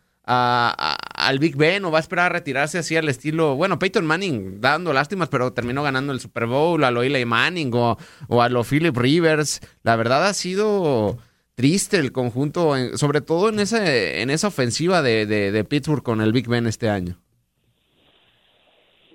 Al 1.18 1.40
Big 1.40 1.58
Ben 1.58 1.84
o 1.84 1.92
va 1.92 1.98
a 1.98 2.02
esperar 2.02 2.28
a 2.28 2.36
retirarse 2.36 2.78
así 2.78 2.96
al 2.96 3.10
estilo, 3.10 3.56
bueno, 3.56 3.80
Peyton 3.80 4.06
Manning 4.06 4.62
dando 4.62 4.94
lástimas, 4.94 5.30
pero 5.30 5.52
terminó 5.52 5.82
ganando 5.82 6.14
el 6.14 6.20
Super 6.20 6.46
Bowl, 6.46 6.84
a 6.84 6.92
lo 6.92 7.02
Eli 7.02 7.26
Manning 7.26 7.72
o, 7.74 7.98
a 8.42 8.50
lo 8.50 8.64
Philip 8.64 8.96
Rivers. 8.96 9.60
La 9.84 9.96
verdad 9.96 10.28
ha 10.28 10.34
sido 10.34 11.18
triste 11.56 11.98
el 11.98 12.12
conjunto, 12.12 12.76
sobre 12.96 13.22
todo 13.22 13.50
en 13.50 13.60
esa, 13.60 14.22
en 14.22 14.30
esa 14.30 14.48
ofensiva 14.48 15.02
de, 15.02 15.26
de, 15.26 15.64
Pittsburgh 15.64 16.04
con 16.04 16.22
el 16.22 16.32
Big 16.32 16.48
Ben 16.48 16.68
este 16.68 16.88
año. 16.88 17.18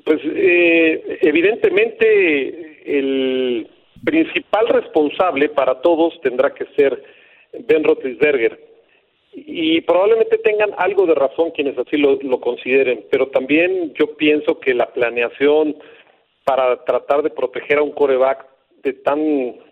Pues 0.04 0.20
eh, 0.24 1.18
evidentemente 1.22 2.82
el 2.84 3.70
principal 4.04 4.66
responsable 4.68 5.50
para 5.50 5.80
todos 5.80 6.20
tendrá 6.20 6.52
que 6.52 6.66
ser 6.76 7.00
Ben 7.68 7.84
Roethlisberger 7.84 8.71
y 9.32 9.80
probablemente 9.82 10.38
tengan 10.38 10.72
algo 10.76 11.06
de 11.06 11.14
razón 11.14 11.52
quienes 11.52 11.76
así 11.78 11.96
lo, 11.96 12.18
lo 12.20 12.40
consideren, 12.40 13.04
pero 13.10 13.28
también 13.28 13.94
yo 13.94 14.14
pienso 14.16 14.60
que 14.60 14.74
la 14.74 14.92
planeación 14.92 15.76
para 16.44 16.84
tratar 16.84 17.22
de 17.22 17.30
proteger 17.30 17.78
a 17.78 17.82
un 17.82 17.92
coreback 17.92 18.46
de 18.82 18.92
tan 18.94 19.20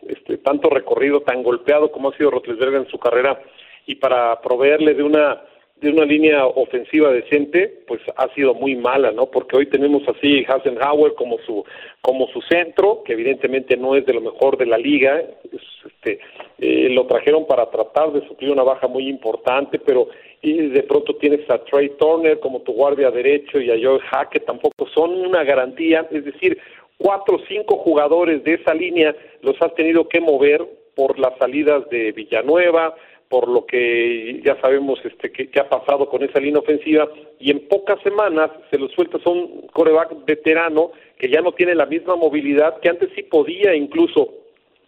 este, 0.06 0.38
tanto 0.38 0.70
recorrido, 0.70 1.20
tan 1.20 1.42
golpeado 1.42 1.90
como 1.90 2.10
ha 2.10 2.16
sido 2.16 2.30
Rotlisberger 2.30 2.82
en 2.82 2.88
su 2.88 2.98
carrera 2.98 3.40
y 3.86 3.96
para 3.96 4.40
proveerle 4.40 4.94
de 4.94 5.02
una 5.02 5.42
de 5.80 5.90
una 5.90 6.04
línea 6.04 6.46
ofensiva 6.46 7.10
decente, 7.10 7.82
pues 7.86 8.00
ha 8.16 8.28
sido 8.34 8.54
muy 8.54 8.76
mala, 8.76 9.12
¿no? 9.12 9.26
Porque 9.26 9.56
hoy 9.56 9.66
tenemos 9.66 10.02
así 10.08 10.44
Hasenhauer 10.46 11.14
como 11.14 11.38
su 11.38 11.64
como 12.02 12.26
su 12.28 12.40
centro, 12.42 13.02
que 13.04 13.14
evidentemente 13.14 13.76
no 13.76 13.96
es 13.96 14.04
de 14.06 14.14
lo 14.14 14.20
mejor 14.20 14.56
de 14.56 14.66
la 14.66 14.78
liga, 14.78 15.22
este, 15.52 16.18
eh, 16.58 16.88
lo 16.90 17.06
trajeron 17.06 17.46
para 17.46 17.70
tratar 17.70 18.12
de 18.12 18.26
suplir 18.26 18.50
una 18.50 18.62
baja 18.62 18.88
muy 18.88 19.08
importante, 19.08 19.78
pero 19.78 20.08
y 20.42 20.68
de 20.68 20.82
pronto 20.82 21.16
tienes 21.16 21.48
a 21.50 21.58
Trey 21.64 21.90
Turner 21.98 22.40
como 22.40 22.60
tu 22.60 22.72
guardia 22.72 23.10
derecho 23.10 23.60
y 23.60 23.70
a 23.70 23.78
Joe 23.80 24.00
Hack, 24.00 24.30
que 24.30 24.40
tampoco 24.40 24.86
son 24.94 25.12
una 25.12 25.44
garantía, 25.44 26.06
es 26.10 26.24
decir, 26.24 26.58
cuatro 26.98 27.36
o 27.36 27.40
cinco 27.48 27.76
jugadores 27.76 28.44
de 28.44 28.54
esa 28.54 28.74
línea 28.74 29.14
los 29.42 29.60
has 29.60 29.74
tenido 29.74 30.08
que 30.08 30.20
mover 30.20 30.66
por 30.94 31.18
las 31.18 31.36
salidas 31.38 31.88
de 31.90 32.12
Villanueva, 32.12 32.94
por 33.30 33.46
lo 33.48 33.64
que 33.64 34.42
ya 34.44 34.60
sabemos 34.60 34.98
este, 35.04 35.30
que, 35.30 35.48
ha 35.60 35.68
pasado 35.68 36.08
con 36.08 36.24
esa 36.24 36.40
línea 36.40 36.58
ofensiva, 36.58 37.08
y 37.38 37.52
en 37.52 37.68
pocas 37.68 38.02
semanas 38.02 38.50
se 38.70 38.76
lo 38.76 38.88
sueltas 38.88 39.24
a 39.24 39.30
un 39.30 39.68
coreback 39.72 40.26
veterano 40.26 40.90
que 41.16 41.30
ya 41.30 41.40
no 41.40 41.52
tiene 41.52 41.76
la 41.76 41.86
misma 41.86 42.16
movilidad, 42.16 42.80
que 42.80 42.88
antes 42.88 43.08
sí 43.14 43.22
podía 43.22 43.72
incluso 43.72 44.34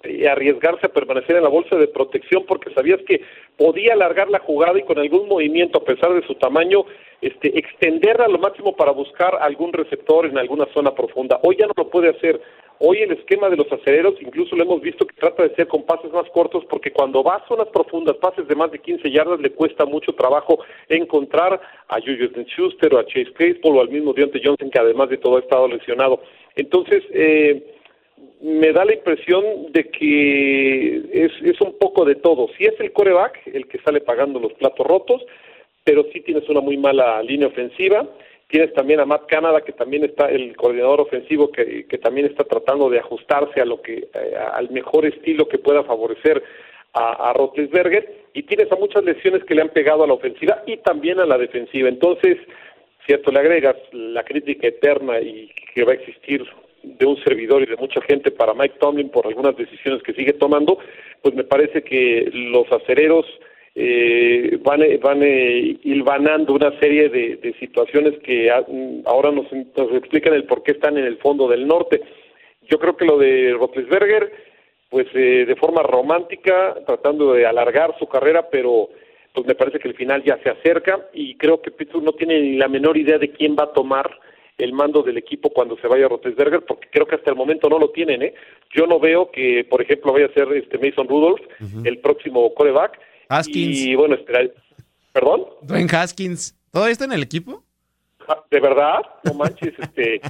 eh, 0.03 0.29
arriesgarse 0.29 0.87
a 0.87 0.93
permanecer 0.93 1.37
en 1.37 1.45
la 1.45 1.49
bolsa 1.49 1.77
de 1.77 1.87
protección 1.87 2.45
porque 2.45 2.75
sabías 2.75 2.99
que 3.07 3.21
podía 3.57 3.93
alargar 3.93 4.29
la 4.29 4.41
jugada 4.41 4.77
y 4.77 4.83
con 4.83 4.99
algún 4.99 5.29
movimiento, 5.29 5.79
a 5.79 5.85
pesar 5.85 6.13
de 6.13 6.27
su 6.27 6.35
tamaño, 6.35 6.85
este, 7.21 7.57
extenderla 7.57 8.25
a 8.25 8.29
lo 8.29 8.39
máximo 8.39 8.75
para 8.75 8.91
buscar 8.91 9.39
algún 9.41 9.73
receptor 9.73 10.27
en 10.27 10.37
alguna 10.37 10.67
zona 10.75 10.93
profunda. 10.93 11.39
Hoy 11.45 11.59
ya 11.61 11.69
no 11.69 11.75
lo 11.77 11.89
puede 11.89 12.09
hacer. 12.09 12.41
Hoy 12.85 12.99
el 12.99 13.13
esquema 13.13 13.49
de 13.49 13.57
los 13.57 13.71
aceleros, 13.71 14.21
incluso 14.21 14.57
lo 14.57 14.65
hemos 14.65 14.81
visto 14.81 15.07
que 15.07 15.15
trata 15.15 15.45
de 15.45 15.55
ser 15.55 15.69
con 15.69 15.85
pases 15.85 16.11
más 16.11 16.29
cortos, 16.31 16.65
porque 16.69 16.91
cuando 16.91 17.23
va 17.23 17.37
a 17.37 17.47
zonas 17.47 17.69
profundas, 17.69 18.17
pases 18.17 18.49
de 18.49 18.57
más 18.57 18.73
de 18.73 18.81
15 18.81 19.09
yardas, 19.09 19.39
le 19.39 19.53
cuesta 19.53 19.85
mucho 19.85 20.13
trabajo 20.17 20.59
encontrar 20.89 21.61
a 21.87 22.01
Julius 22.01 22.33
Schuster 22.49 22.93
o 22.93 22.99
a 22.99 23.07
Chase 23.07 23.33
Claypool 23.35 23.77
o 23.77 23.81
al 23.83 23.89
mismo 23.89 24.13
Deontay 24.13 24.43
Johnson, 24.45 24.69
que 24.69 24.81
además 24.81 25.11
de 25.11 25.19
todo 25.19 25.37
ha 25.37 25.41
estado 25.41 25.69
lesionado. 25.69 26.25
Entonces, 26.57 27.05
eh, 27.13 27.63
me 28.41 28.73
da 28.73 28.85
la 28.85 28.95
impresión 28.95 29.45
de 29.71 29.89
que 29.89 30.97
es, 31.13 31.31
es 31.41 31.61
un 31.61 31.79
poco 31.79 32.05
de 32.05 32.17
todo. 32.17 32.49
Si 32.59 32.65
es 32.65 32.75
el 32.81 32.91
coreback 32.91 33.47
el 33.47 33.69
que 33.69 33.79
sale 33.79 34.01
pagando 34.01 34.41
los 34.41 34.55
platos 34.55 34.85
rotos, 34.85 35.25
pero 35.85 36.05
sí 36.13 36.21
tienes 36.21 36.49
una 36.49 36.61
muy 36.61 36.77
mala 36.77 37.23
línea 37.23 37.47
ofensiva 37.47 38.09
Tienes 38.53 38.75
también 38.75 39.01
a 39.01 39.07
Matt 39.07 39.31
Canada, 39.31 39.63
que 39.63 39.73
también 39.73 40.05
está 40.05 40.29
el 40.29 40.55
coordinador 40.57 41.01
ofensivo, 41.01 41.51
que, 41.51 41.87
también 42.03 42.27
está 42.27 42.45
tratando 42.45 42.91
de 42.91 42.99
ajustarse 42.99 43.63
a 43.63 43.65
lo 43.65 43.81
que, 43.81 44.09
eh, 44.13 44.37
al 44.53 44.69
mejor 44.69 45.07
estilo 45.07 45.49
que 45.49 45.57
pueda 45.57 45.83
favorecer 45.85 46.43
a, 46.93 47.31
a. 47.31 47.35
Y 48.35 48.43
tienes 48.43 48.71
a 48.71 48.77
muchas 48.77 49.05
lesiones 49.05 49.43
que 49.45 49.55
le 49.55 49.63
han 49.63 49.71
pegado 49.71 50.05
a 50.05 50.07
la 50.07 50.13
ofensiva 50.13 50.63
y 50.67 50.77
también 50.77 51.19
a 51.19 51.25
la 51.25 51.39
defensiva. 51.39 51.89
Entonces, 51.89 52.37
cierto, 53.07 53.33
le 53.33 53.41
agregas 53.41 53.77
la 53.91 54.23
crítica 54.23 54.69
eterna 54.69 55.19
y 55.19 55.51
que 55.75 55.85
va 55.85 55.93
a 55.93 55.95
existir 55.95 56.47
de 56.83 57.07
un 57.07 57.17
servidor 57.25 57.63
y 57.63 57.67
de 57.67 57.77
mucha 57.77 58.03
gente 58.03 58.31
para 58.31 58.53
Mike 58.53 58.77
Tomlin 58.79 59.09
por 59.09 59.27
algunas 59.27 59.57
decisiones 59.57 60.03
que 60.03 60.13
sigue 60.13 60.35
tomando, 60.35 60.79
pues 61.23 61.35
me 61.35 61.45
parece 61.45 61.83
que 61.83 62.29
los 62.35 62.71
acereros 62.71 63.25
eh, 63.75 64.59
van, 64.63 64.81
van 65.01 65.23
eh, 65.23 65.79
hilvanando 65.83 66.53
una 66.53 66.79
serie 66.79 67.09
de, 67.09 67.55
situaciones 67.59 68.19
que 68.23 68.51
ahora 68.51 69.31
nos, 69.31 69.47
explican 69.93 70.35
el 70.35 70.45
por 70.45 70.63
qué 70.63 70.73
están 70.73 70.99
en 70.99 71.05
el 71.05 71.19
fondo 71.19 71.49
del 71.49 71.67
norte. 71.67 72.03
Yo 72.69 72.79
creo 72.79 72.97
que 72.97 73.05
lo 73.05 73.19
de 73.19 73.53
Roethlisberger, 73.53 74.33
pues 74.91 75.07
eh, 75.15 75.45
de 75.47 75.57
forma 75.57 75.83
romántica, 75.83 76.77
tratando 76.87 77.33
de 77.33 77.47
alargar 77.47 77.97
su 77.99 78.07
carrera, 78.07 78.49
pero 78.51 78.91
pues 79.33 79.47
me 79.47 79.55
parece 79.55 79.79
que 79.79 79.89
el 79.89 79.95
final 79.95 80.23
ya 80.23 80.39
se 80.43 80.51
acerca 80.51 81.09
y 81.15 81.37
creo 81.37 81.63
que 81.63 81.71
Pittsburgh 81.71 82.05
no 82.05 82.13
tiene 82.13 82.39
ni 82.41 82.57
la 82.57 82.69
menor 82.69 82.99
idea 82.99 83.17
de 83.17 83.31
quién 83.31 83.57
va 83.59 83.65
a 83.65 83.73
tomar 83.73 84.11
el 84.59 84.75
mando 84.75 85.03
del 85.03 85.17
equipo 85.17 85.49
cuando 85.49 85.79
se 85.79 85.89
vaya 85.89 86.05
a 86.05 86.09
Rotesberger, 86.11 86.61
porque 86.67 86.89
creo 86.91 87.07
que 87.07 87.15
hasta 87.15 87.31
el 87.31 87.37
momento 87.37 87.71
no 87.71 87.79
lo 87.79 87.91
tienen, 87.91 88.23
¿eh? 88.23 88.35
Yo 88.71 88.87
no 88.87 89.01
veo 89.01 89.31
que, 89.31 89.65
por 89.69 89.81
ejemplo, 89.81 90.13
vaya 90.13 90.27
a 90.27 90.35
ser 90.35 90.53
este 90.53 90.79
Mason 90.79 91.09
Rudolph 91.09 91.41
el 91.85 91.99
próximo 91.99 92.53
coreback. 92.55 92.99
Haskins. 93.29 93.79
Y 93.79 93.95
bueno, 93.95 94.15
esperar. 94.15 94.51
¿Perdón? 95.13 95.45
Dwayne 95.63 95.89
Haskins. 95.93 96.57
¿Todo 96.71 96.87
está 96.87 97.05
en 97.05 97.13
el 97.13 97.23
equipo? 97.23 97.63
Ah, 98.29 98.43
¿De 98.51 98.61
verdad? 98.61 99.01
No 99.25 99.35
manches, 99.35 99.75
este... 99.79 100.21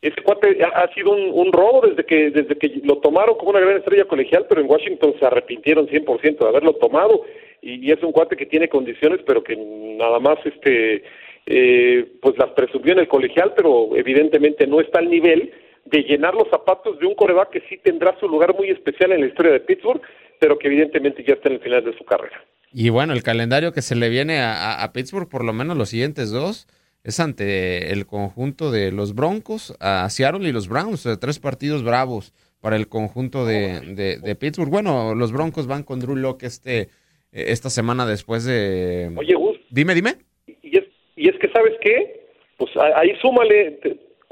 Ese 0.00 0.20
cuate 0.22 0.58
ha, 0.64 0.92
sido 0.94 1.12
un, 1.12 1.52
robo 1.52 1.86
desde 1.86 2.04
que 2.04 2.32
desde 2.32 2.58
que 2.58 2.80
lo 2.82 2.98
tomaron 2.98 3.36
como 3.36 3.50
una 3.50 3.60
gran 3.60 3.76
estrella 3.76 4.04
colegial, 4.04 4.46
pero 4.48 4.60
en 4.60 4.68
Washington 4.68 5.14
se 5.16 5.24
arrepintieron 5.24 5.86
100% 5.86 6.38
de 6.38 6.48
haberlo 6.48 6.72
tomado 6.72 7.22
y, 7.60 7.86
y, 7.86 7.92
es 7.92 8.02
un 8.02 8.10
cuate 8.10 8.36
que 8.36 8.46
tiene 8.46 8.68
condiciones, 8.68 9.20
pero 9.24 9.44
que 9.44 9.54
nada 9.54 10.18
más 10.18 10.38
este 10.44 11.04
eh, 11.46 12.06
pues 12.20 12.38
las 12.38 12.50
presumió 12.50 12.92
en 12.92 13.00
el 13.00 13.08
colegial, 13.08 13.52
pero 13.56 13.96
evidentemente 13.96 14.66
no 14.66 14.80
está 14.80 15.00
al 15.00 15.10
nivel 15.10 15.52
de 15.84 16.02
llenar 16.02 16.34
los 16.34 16.48
zapatos 16.48 16.98
de 17.00 17.06
un 17.06 17.14
coreback 17.14 17.50
que 17.50 17.62
sí 17.68 17.78
tendrá 17.78 18.16
su 18.20 18.28
lugar 18.28 18.54
muy 18.54 18.70
especial 18.70 19.10
en 19.12 19.22
la 19.22 19.26
historia 19.26 19.52
de 19.52 19.60
Pittsburgh, 19.60 20.00
pero 20.42 20.58
que 20.58 20.66
evidentemente 20.66 21.22
ya 21.24 21.34
está 21.34 21.48
en 21.48 21.54
el 21.54 21.60
final 21.60 21.84
de 21.84 21.96
su 21.96 22.04
carrera. 22.04 22.44
Y 22.72 22.88
bueno, 22.88 23.12
el 23.12 23.22
calendario 23.22 23.72
que 23.72 23.80
se 23.80 23.94
le 23.94 24.08
viene 24.08 24.40
a, 24.40 24.90
Pittsburgh, 24.92 25.28
por 25.28 25.44
lo 25.44 25.52
menos 25.52 25.76
los 25.76 25.90
siguientes 25.90 26.32
dos, 26.32 26.66
es 27.04 27.20
ante 27.20 27.92
el 27.92 28.06
conjunto 28.06 28.72
de 28.72 28.90
los 28.90 29.14
Broncos, 29.14 29.76
a 29.78 30.10
Seattle 30.10 30.48
y 30.48 30.50
los 30.50 30.68
Browns, 30.68 31.08
tres 31.20 31.38
partidos 31.38 31.84
bravos 31.84 32.32
para 32.60 32.74
el 32.74 32.88
conjunto 32.88 33.46
de, 33.46 34.18
de, 34.20 34.34
Pittsburgh. 34.34 34.68
Bueno, 34.68 35.14
los 35.14 35.30
Broncos 35.30 35.68
van 35.68 35.84
con 35.84 36.00
Drew 36.00 36.16
Locke 36.16 36.42
este, 36.42 36.88
esta 37.30 37.70
semana 37.70 38.04
después 38.04 38.44
de... 38.44 39.12
Oye, 39.16 39.34
Gus. 39.34 39.60
Dime, 39.70 39.94
dime. 39.94 40.16
Y 40.44 41.28
es 41.28 41.38
que, 41.38 41.48
¿sabes 41.52 41.74
qué? 41.80 42.26
Pues 42.56 42.72
ahí 42.96 43.14
súmale, 43.20 43.78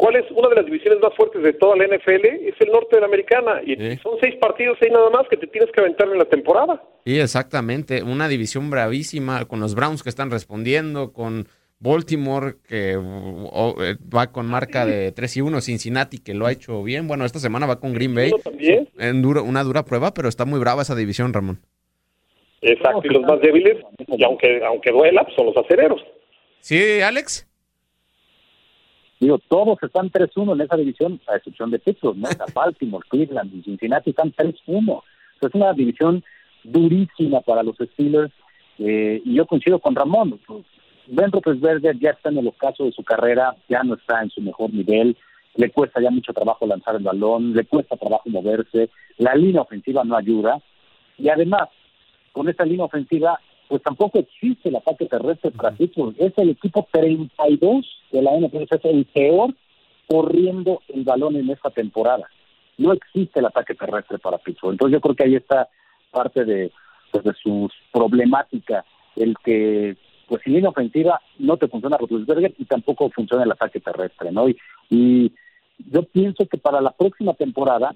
¿cuál 0.00 0.16
es 0.16 0.24
una 0.30 0.48
de 0.48 0.54
las 0.56 0.64
divisiones 0.64 0.98
más 1.02 1.14
fuertes 1.14 1.42
de 1.42 1.52
toda 1.52 1.76
la 1.76 1.84
NFL? 1.84 2.24
Es 2.24 2.54
el 2.58 2.72
norte 2.72 2.96
de 2.96 3.00
la 3.00 3.06
americana. 3.06 3.60
Y 3.64 3.76
son 3.98 4.18
seis 4.18 4.34
partidos 4.40 4.78
ahí 4.80 4.88
nada 4.90 5.10
más 5.10 5.28
que 5.28 5.36
te 5.36 5.46
tienes 5.46 5.70
que 5.70 5.80
aventar 5.80 6.08
en 6.08 6.18
la 6.18 6.24
temporada. 6.24 6.82
Sí, 7.04 7.20
exactamente. 7.20 8.02
Una 8.02 8.26
división 8.26 8.70
bravísima 8.70 9.44
con 9.44 9.60
los 9.60 9.74
Browns 9.74 10.02
que 10.02 10.08
están 10.08 10.30
respondiendo, 10.30 11.12
con 11.12 11.48
Baltimore 11.80 12.54
que 12.66 12.96
va 12.96 14.32
con 14.32 14.46
marca 14.46 14.86
de 14.86 15.12
3 15.12 15.36
y 15.36 15.40
1, 15.42 15.60
Cincinnati 15.60 16.18
que 16.18 16.32
lo 16.32 16.46
ha 16.46 16.52
hecho 16.52 16.82
bien. 16.82 17.06
Bueno, 17.06 17.26
esta 17.26 17.38
semana 17.38 17.66
va 17.66 17.78
con 17.78 17.92
Green 17.92 18.14
Bay. 18.14 18.32
En 18.98 19.20
duro, 19.20 19.44
una 19.44 19.62
dura 19.62 19.84
prueba, 19.84 20.14
pero 20.14 20.30
está 20.30 20.46
muy 20.46 20.58
brava 20.60 20.80
esa 20.80 20.94
división, 20.94 21.34
Ramón. 21.34 21.60
Exacto, 22.62 23.02
y 23.04 23.08
los 23.08 23.22
más 23.22 23.40
débiles, 23.40 23.76
y 24.06 24.24
aunque, 24.24 24.62
aunque 24.64 24.92
duela, 24.92 25.24
pues 25.24 25.34
son 25.34 25.46
los 25.46 25.56
acereros. 25.56 26.00
Sí, 26.60 27.00
Alex. 27.00 27.49
Digo, 29.20 29.38
todos 29.48 29.78
están 29.82 30.10
3-1 30.10 30.54
en 30.54 30.60
esa 30.62 30.76
división, 30.76 31.20
a 31.28 31.36
excepción 31.36 31.70
de 31.70 31.78
Pittsburgh, 31.78 32.16
¿no? 32.16 32.28
Baltimore, 32.54 33.06
Cleveland 33.08 33.54
y 33.54 33.62
Cincinnati 33.62 34.10
están 34.10 34.32
3-1. 34.32 35.02
Es 35.42 35.54
una 35.54 35.72
división 35.74 36.24
durísima 36.64 37.42
para 37.42 37.62
los 37.62 37.76
Steelers. 37.76 38.32
Eh, 38.78 39.20
y 39.22 39.34
yo 39.34 39.46
coincido 39.46 39.78
con 39.78 39.94
Ramón. 39.94 40.40
Pues, 40.46 40.64
ben 41.06 41.30
Roethlisberger 41.30 41.98
ya 41.98 42.10
está 42.10 42.30
en 42.30 42.38
el 42.38 42.48
ocaso 42.48 42.84
de 42.84 42.92
su 42.92 43.04
carrera, 43.04 43.54
ya 43.68 43.82
no 43.82 43.94
está 43.94 44.22
en 44.22 44.30
su 44.30 44.40
mejor 44.40 44.72
nivel. 44.72 45.14
Le 45.54 45.70
cuesta 45.70 46.00
ya 46.00 46.10
mucho 46.10 46.32
trabajo 46.32 46.66
lanzar 46.66 46.96
el 46.96 47.02
balón, 47.02 47.52
le 47.52 47.64
cuesta 47.66 47.96
trabajo 47.96 48.30
moverse. 48.30 48.88
La 49.18 49.34
línea 49.34 49.60
ofensiva 49.60 50.02
no 50.02 50.16
ayuda. 50.16 50.62
Y 51.18 51.28
además, 51.28 51.68
con 52.32 52.48
esta 52.48 52.64
línea 52.64 52.86
ofensiva 52.86 53.38
pues 53.70 53.84
tampoco 53.84 54.18
existe 54.18 54.68
el 54.68 54.74
ataque 54.74 55.06
terrestre 55.06 55.52
para 55.52 55.70
Pittsburgh. 55.70 56.16
Es 56.18 56.36
el 56.38 56.50
equipo 56.50 56.88
32 56.90 57.86
de 58.10 58.20
la 58.20 58.32
NFL, 58.36 58.62
es 58.68 58.84
el 58.84 59.04
peor 59.04 59.54
corriendo 60.08 60.82
el 60.88 61.04
balón 61.04 61.36
en 61.36 61.48
esta 61.50 61.70
temporada. 61.70 62.28
No 62.78 62.92
existe 62.92 63.38
el 63.38 63.46
ataque 63.46 63.76
terrestre 63.76 64.18
para 64.18 64.38
Pittsburgh. 64.38 64.72
Entonces 64.72 64.94
yo 64.94 65.00
creo 65.00 65.14
que 65.14 65.22
ahí 65.22 65.36
está 65.36 65.68
parte 66.10 66.44
de, 66.44 66.72
pues, 67.12 67.22
de 67.22 67.32
sus 67.34 67.72
problemáticas, 67.92 68.84
el 69.14 69.36
que 69.44 69.96
pues 70.26 70.42
sin 70.42 70.54
línea 70.54 70.70
ofensiva 70.70 71.20
no 71.38 71.56
te 71.56 71.68
funciona 71.68 71.96
Roethlisberger 71.96 72.54
y 72.58 72.64
tampoco 72.64 73.08
funciona 73.10 73.44
el 73.44 73.52
ataque 73.52 73.78
terrestre, 73.78 74.32
¿no? 74.32 74.48
Y 74.48 75.32
yo 75.78 76.02
pienso 76.02 76.46
que 76.46 76.58
para 76.58 76.80
la 76.80 76.90
próxima 76.90 77.34
temporada 77.34 77.94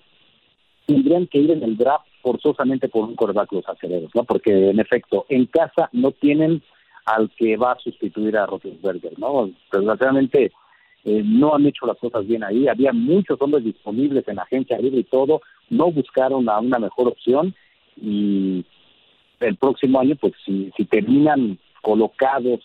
tendrían 0.86 1.26
que 1.26 1.38
ir 1.38 1.50
en 1.50 1.62
el 1.62 1.76
draft 1.76 2.06
forzosamente 2.22 2.88
por 2.88 3.04
un 3.04 3.16
coreback 3.16 3.52
los 3.52 3.68
aceleros, 3.68 4.10
¿no? 4.14 4.24
Porque 4.24 4.70
en 4.70 4.80
efecto, 4.80 5.26
en 5.28 5.46
casa 5.46 5.88
no 5.92 6.12
tienen 6.12 6.62
al 7.04 7.30
que 7.36 7.56
va 7.56 7.72
a 7.72 7.78
sustituir 7.78 8.36
a 8.36 8.46
Roethlisberger, 8.46 9.18
¿no? 9.18 9.50
Desgraciadamente 9.70 10.52
eh, 11.04 11.22
no 11.24 11.54
han 11.54 11.66
hecho 11.66 11.86
las 11.86 11.98
cosas 11.98 12.26
bien 12.26 12.42
ahí, 12.44 12.66
había 12.66 12.92
muchos 12.92 13.40
hombres 13.40 13.64
disponibles 13.64 14.26
en 14.26 14.36
la 14.36 14.42
agencia 14.42 14.78
libre 14.78 15.00
y 15.00 15.04
todo, 15.04 15.42
no 15.68 15.90
buscaron 15.92 16.48
a 16.48 16.58
una 16.60 16.78
mejor 16.78 17.08
opción 17.08 17.54
y 18.00 18.64
el 19.40 19.56
próximo 19.56 20.00
año, 20.00 20.16
pues 20.16 20.32
si, 20.44 20.70
si 20.76 20.84
terminan 20.86 21.58
colocados, 21.82 22.60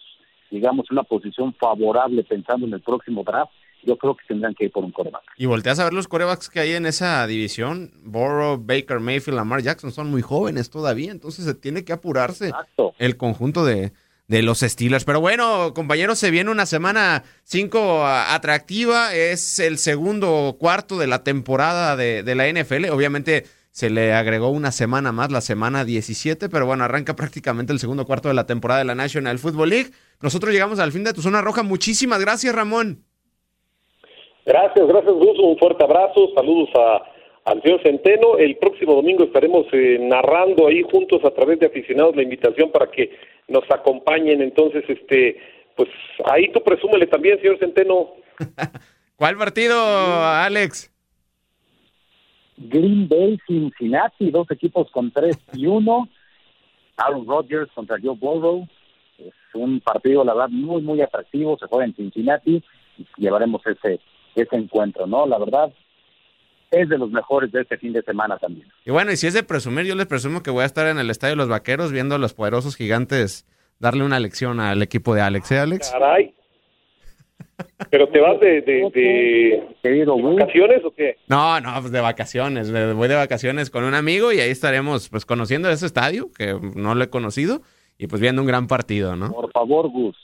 digamos, 0.49 0.85
en 0.89 0.95
una 0.95 1.03
posición 1.03 1.53
favorable 1.53 2.23
pensando 2.23 2.65
en 2.65 2.73
el 2.73 2.81
próximo 2.81 3.23
draft, 3.23 3.51
yo 3.83 3.97
creo 3.97 4.15
que 4.15 4.23
tendrán 4.27 4.53
que 4.53 4.65
ir 4.65 4.71
por 4.71 4.83
un 4.83 4.91
coreback. 4.91 5.23
Y 5.37 5.45
volteas 5.45 5.79
a 5.79 5.83
ver 5.83 5.93
los 5.93 6.07
corebacks 6.07 6.49
que 6.49 6.59
hay 6.59 6.73
en 6.73 6.85
esa 6.85 7.25
división. 7.27 7.91
Burrow, 8.03 8.57
Baker, 8.57 8.99
Mayfield, 8.99 9.37
Lamar 9.37 9.61
Jackson 9.61 9.91
son 9.91 10.09
muy 10.09 10.21
jóvenes 10.21 10.69
todavía, 10.69 11.11
entonces 11.11 11.45
se 11.45 11.53
tiene 11.53 11.83
que 11.83 11.93
apurarse 11.93 12.51
el 12.97 13.17
conjunto 13.17 13.65
de, 13.65 13.91
de 14.27 14.41
los 14.43 14.59
Steelers. 14.59 15.05
Pero 15.05 15.19
bueno, 15.19 15.73
compañeros, 15.73 16.19
se 16.19 16.31
viene 16.31 16.51
una 16.51 16.65
semana 16.65 17.23
5 17.43 18.05
atractiva. 18.05 19.13
Es 19.13 19.59
el 19.59 19.77
segundo 19.77 20.55
cuarto 20.59 20.97
de 20.97 21.07
la 21.07 21.23
temporada 21.23 21.95
de, 21.95 22.23
de, 22.23 22.35
la 22.35 22.47
NFL. 22.47 22.89
Obviamente 22.91 23.45
se 23.71 23.89
le 23.89 24.13
agregó 24.13 24.49
una 24.49 24.71
semana 24.71 25.11
más, 25.11 25.31
la 25.31 25.41
semana 25.41 25.85
17, 25.85 26.49
pero 26.49 26.65
bueno, 26.65 26.83
arranca 26.83 27.15
prácticamente 27.15 27.73
el 27.73 27.79
segundo 27.79 28.05
cuarto 28.05 28.27
de 28.27 28.35
la 28.35 28.45
temporada 28.45 28.79
de 28.79 28.85
la 28.85 28.95
National 28.95 29.39
Football 29.39 29.69
League. 29.69 29.91
Nosotros 30.21 30.53
llegamos 30.53 30.79
al 30.79 30.91
fin 30.91 31.03
de 31.03 31.13
tu 31.13 31.21
zona 31.21 31.41
roja. 31.41 31.63
Muchísimas 31.63 32.19
gracias, 32.19 32.53
Ramón. 32.53 33.05
Gracias, 34.49 34.87
gracias 34.87 35.13
Gus, 35.13 35.37
un 35.37 35.59
fuerte 35.59 35.83
abrazo, 35.83 36.31
saludos 36.33 36.69
a, 36.73 37.51
al 37.51 37.61
señor 37.61 37.83
Centeno. 37.83 38.35
El 38.39 38.57
próximo 38.57 38.95
domingo 38.95 39.23
estaremos 39.23 39.67
eh, 39.71 39.99
narrando 40.01 40.65
ahí 40.65 40.81
juntos 40.81 41.23
a 41.23 41.29
través 41.29 41.59
de 41.59 41.67
aficionados 41.67 42.15
la 42.15 42.23
invitación 42.23 42.71
para 42.71 42.89
que 42.89 43.15
nos 43.47 43.63
acompañen. 43.69 44.41
Entonces, 44.41 44.83
este, 44.87 45.37
pues 45.75 45.87
ahí 46.25 46.51
tú 46.51 46.63
presúmele 46.63 47.05
también, 47.05 47.39
señor 47.39 47.59
Centeno. 47.59 48.09
¿Cuál 49.17 49.37
partido, 49.37 49.75
Alex? 49.79 50.91
Green 52.57 53.07
Bay, 53.07 53.37
Cincinnati, 53.45 54.31
dos 54.31 54.49
equipos 54.49 54.89
con 54.89 55.11
3 55.11 55.37
y 55.53 55.67
1. 55.67 56.09
Aaron 56.97 57.27
Rodgers 57.27 57.69
contra 57.75 57.99
Joe 58.01 58.17
Burrow. 58.19 58.67
Es 59.19 59.33
un 59.53 59.79
partido, 59.79 60.23
la 60.23 60.33
verdad, 60.33 60.49
muy, 60.49 60.81
muy 60.81 61.01
atractivo. 61.01 61.55
Se 61.59 61.67
juega 61.67 61.85
en 61.85 61.93
Cincinnati. 61.93 62.63
Llevaremos 63.15 63.61
ese 63.67 63.99
ese 64.35 64.55
encuentro, 64.55 65.07
¿no? 65.07 65.25
La 65.25 65.37
verdad, 65.37 65.71
es 66.71 66.89
de 66.89 66.97
los 66.97 67.11
mejores 67.11 67.51
de 67.51 67.61
este 67.61 67.77
fin 67.77 67.93
de 67.93 68.01
semana 68.03 68.37
también. 68.37 68.67
Y 68.85 68.91
bueno, 68.91 69.11
y 69.11 69.17
si 69.17 69.27
es 69.27 69.33
de 69.33 69.43
presumir, 69.43 69.85
yo 69.85 69.95
les 69.95 70.05
presumo 70.05 70.43
que 70.43 70.51
voy 70.51 70.63
a 70.63 70.65
estar 70.65 70.87
en 70.87 70.99
el 70.99 71.09
Estadio 71.09 71.33
de 71.33 71.37
los 71.37 71.49
Vaqueros 71.49 71.91
viendo 71.91 72.15
a 72.15 72.19
los 72.19 72.33
poderosos 72.33 72.75
gigantes 72.75 73.45
darle 73.79 74.03
una 74.03 74.19
lección 74.19 74.59
al 74.59 74.81
equipo 74.81 75.15
de 75.15 75.21
Alex, 75.21 75.51
¿eh, 75.51 75.59
Alex? 75.59 75.91
Caray. 75.91 76.33
¿Pero 77.89 78.07
te 78.09 78.19
vas 78.19 78.39
de, 78.39 78.61
de, 78.61 79.63
vacaciones 79.83 80.83
o 80.83 80.91
qué? 80.91 81.17
No, 81.27 81.59
no, 81.59 81.73
pues 81.79 81.91
de 81.91 82.01
vacaciones. 82.01 82.71
Voy 82.71 83.07
de 83.07 83.15
vacaciones 83.15 83.69
con 83.69 83.83
un 83.83 83.95
amigo 83.95 84.31
y 84.31 84.39
ahí 84.39 84.49
estaremos 84.49 85.09
pues 85.09 85.25
conociendo 85.25 85.69
ese 85.69 85.85
estadio, 85.85 86.29
que 86.37 86.57
no 86.75 86.95
lo 86.95 87.03
he 87.03 87.09
conocido, 87.09 87.61
y 87.97 88.07
pues 88.07 88.21
viendo 88.21 88.41
un 88.41 88.47
gran 88.47 88.67
partido, 88.67 89.15
¿no? 89.15 89.31
Por 89.31 89.51
favor, 89.51 89.89
Gus. 89.89 90.15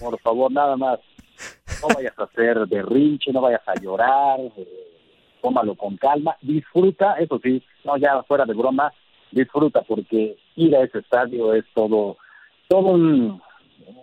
Por 0.00 0.18
favor, 0.20 0.50
nada 0.50 0.76
más. 0.76 0.98
No 1.80 1.88
vayas 1.94 2.18
a 2.18 2.24
hacer 2.24 2.66
berrinche, 2.66 3.32
no 3.32 3.40
vayas 3.40 3.62
a 3.66 3.74
llorar, 3.80 4.40
eh, 4.40 4.92
tómalo 5.40 5.74
con 5.74 5.96
calma, 5.96 6.36
disfruta, 6.40 7.14
eso 7.14 7.40
sí, 7.42 7.62
no 7.84 7.96
ya 7.96 8.22
fuera 8.22 8.44
de 8.44 8.54
broma, 8.54 8.92
disfruta 9.30 9.82
porque 9.82 10.36
ir 10.56 10.76
a 10.76 10.82
ese 10.84 10.98
estadio 10.98 11.54
es 11.54 11.64
todo, 11.74 12.16
todo 12.68 12.90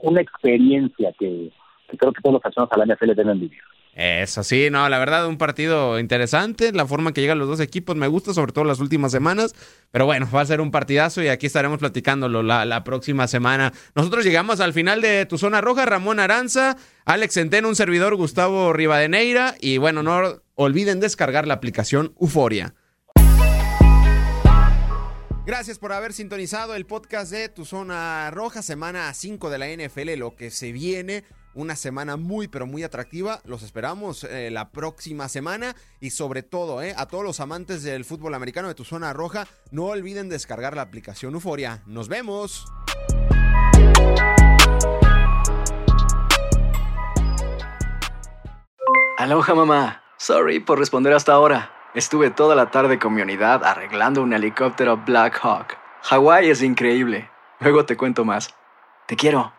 una 0.02 0.22
experiencia 0.22 1.14
que, 1.18 1.52
que 1.90 1.98
creo 1.98 2.12
que 2.12 2.22
todos 2.22 2.34
los 2.34 2.46
aficionados 2.46 2.74
a 2.74 2.86
la 2.86 2.94
NFL 2.94 3.14
deben 3.16 3.40
vivir. 3.40 3.62
Eso 3.94 4.44
sí, 4.44 4.70
no, 4.70 4.88
la 4.88 4.98
verdad, 4.98 5.28
un 5.28 5.38
partido 5.38 6.00
interesante. 6.00 6.72
La 6.72 6.86
forma 6.86 7.12
que 7.12 7.22
llegan 7.22 7.40
los 7.40 7.50
dos 7.50 7.60
equipos 7.60 7.96
me 7.98 8.08
gusta, 8.08 8.34
sobre 8.34 8.54
todo 8.54 8.64
las 8.64 8.80
últimas 8.80 9.12
semanas. 9.12 9.54
Pero 9.92 10.06
bueno, 10.06 10.30
va 10.34 10.42
a 10.42 10.46
ser 10.46 10.62
un 10.62 10.72
partidazo 10.72 11.22
y 11.22 11.28
aquí 11.28 11.48
estaremos 11.48 11.80
platicándolo 11.80 12.42
la, 12.42 12.64
la 12.66 12.84
próxima 12.84 13.28
semana. 13.28 13.74
Nosotros 13.96 14.24
llegamos 14.24 14.62
al 14.62 14.74
final 14.74 15.02
de 15.02 15.26
tu 15.26 15.38
zona 15.38 15.60
roja. 15.60 15.86
Ramón 15.86 16.20
Aranza, 16.20 16.78
Alex 17.04 17.34
Centeno, 17.34 17.68
un 17.68 17.76
servidor, 17.76 18.16
Gustavo 18.16 18.72
Rivadeneira. 18.72 19.56
Y 19.60 19.80
bueno, 19.80 20.02
no 20.02 20.42
olviden 20.56 21.00
descargar 21.00 21.46
la 21.46 21.56
aplicación 21.56 22.14
Euforia. 22.22 22.76
Gracias 25.46 25.80
por 25.80 25.92
haber 25.94 26.14
sintonizado 26.14 26.76
el 26.76 26.86
podcast 26.86 27.32
de 27.32 27.50
Tu 27.50 27.66
Zona 27.66 28.30
Roja, 28.30 28.62
semana 28.62 29.12
5 29.12 29.50
de 29.50 29.58
la 29.58 29.68
NFL, 29.68 30.14
lo 30.20 30.36
que 30.36 30.52
se 30.52 30.72
viene 30.72 31.24
una 31.54 31.76
semana 31.76 32.18
muy 32.18 32.48
pero 32.48 32.66
muy 32.66 32.84
atractiva. 32.84 33.42
Los 33.46 33.64
esperamos 33.64 34.24
eh, 34.24 34.50
la 34.52 34.70
próxima 34.72 35.30
semana 35.30 35.76
y 36.00 36.12
sobre 36.12 36.44
todo 36.44 36.82
eh, 36.82 36.94
a 36.98 37.08
todos 37.08 37.24
los 37.24 37.40
amantes 37.40 37.84
del 37.84 38.06
fútbol 38.06 38.34
americano 38.34 38.68
de 38.68 38.76
tu 38.76 38.84
zona 38.84 39.14
roja, 39.14 39.48
no 39.72 39.86
olviden 39.86 40.30
descargar 40.30 40.76
la 40.76 40.84
aplicación 40.84 41.34
Euforia. 41.34 41.84
Nos 41.86 42.08
vemos. 42.08 42.66
Aloha 49.18 49.54
mamá. 49.54 50.04
Sorry 50.18 50.60
por 50.60 50.80
responder 50.80 51.14
hasta 51.14 51.34
ahora. 51.34 51.72
Estuve 51.94 52.30
toda 52.30 52.56
la 52.56 52.72
tarde 52.72 53.00
con 53.00 53.14
mi 53.14 53.22
unidad 53.22 53.64
arreglando 53.64 54.22
un 54.22 54.32
helicóptero 54.34 54.98
Black 54.98 55.40
Hawk. 55.42 55.78
Hawái 56.04 56.50
es 56.50 56.62
increíble. 56.62 57.30
Luego 57.60 57.86
te 57.86 57.98
cuento 57.98 58.24
más. 58.24 58.56
Te 59.08 59.16
quiero. 59.16 59.59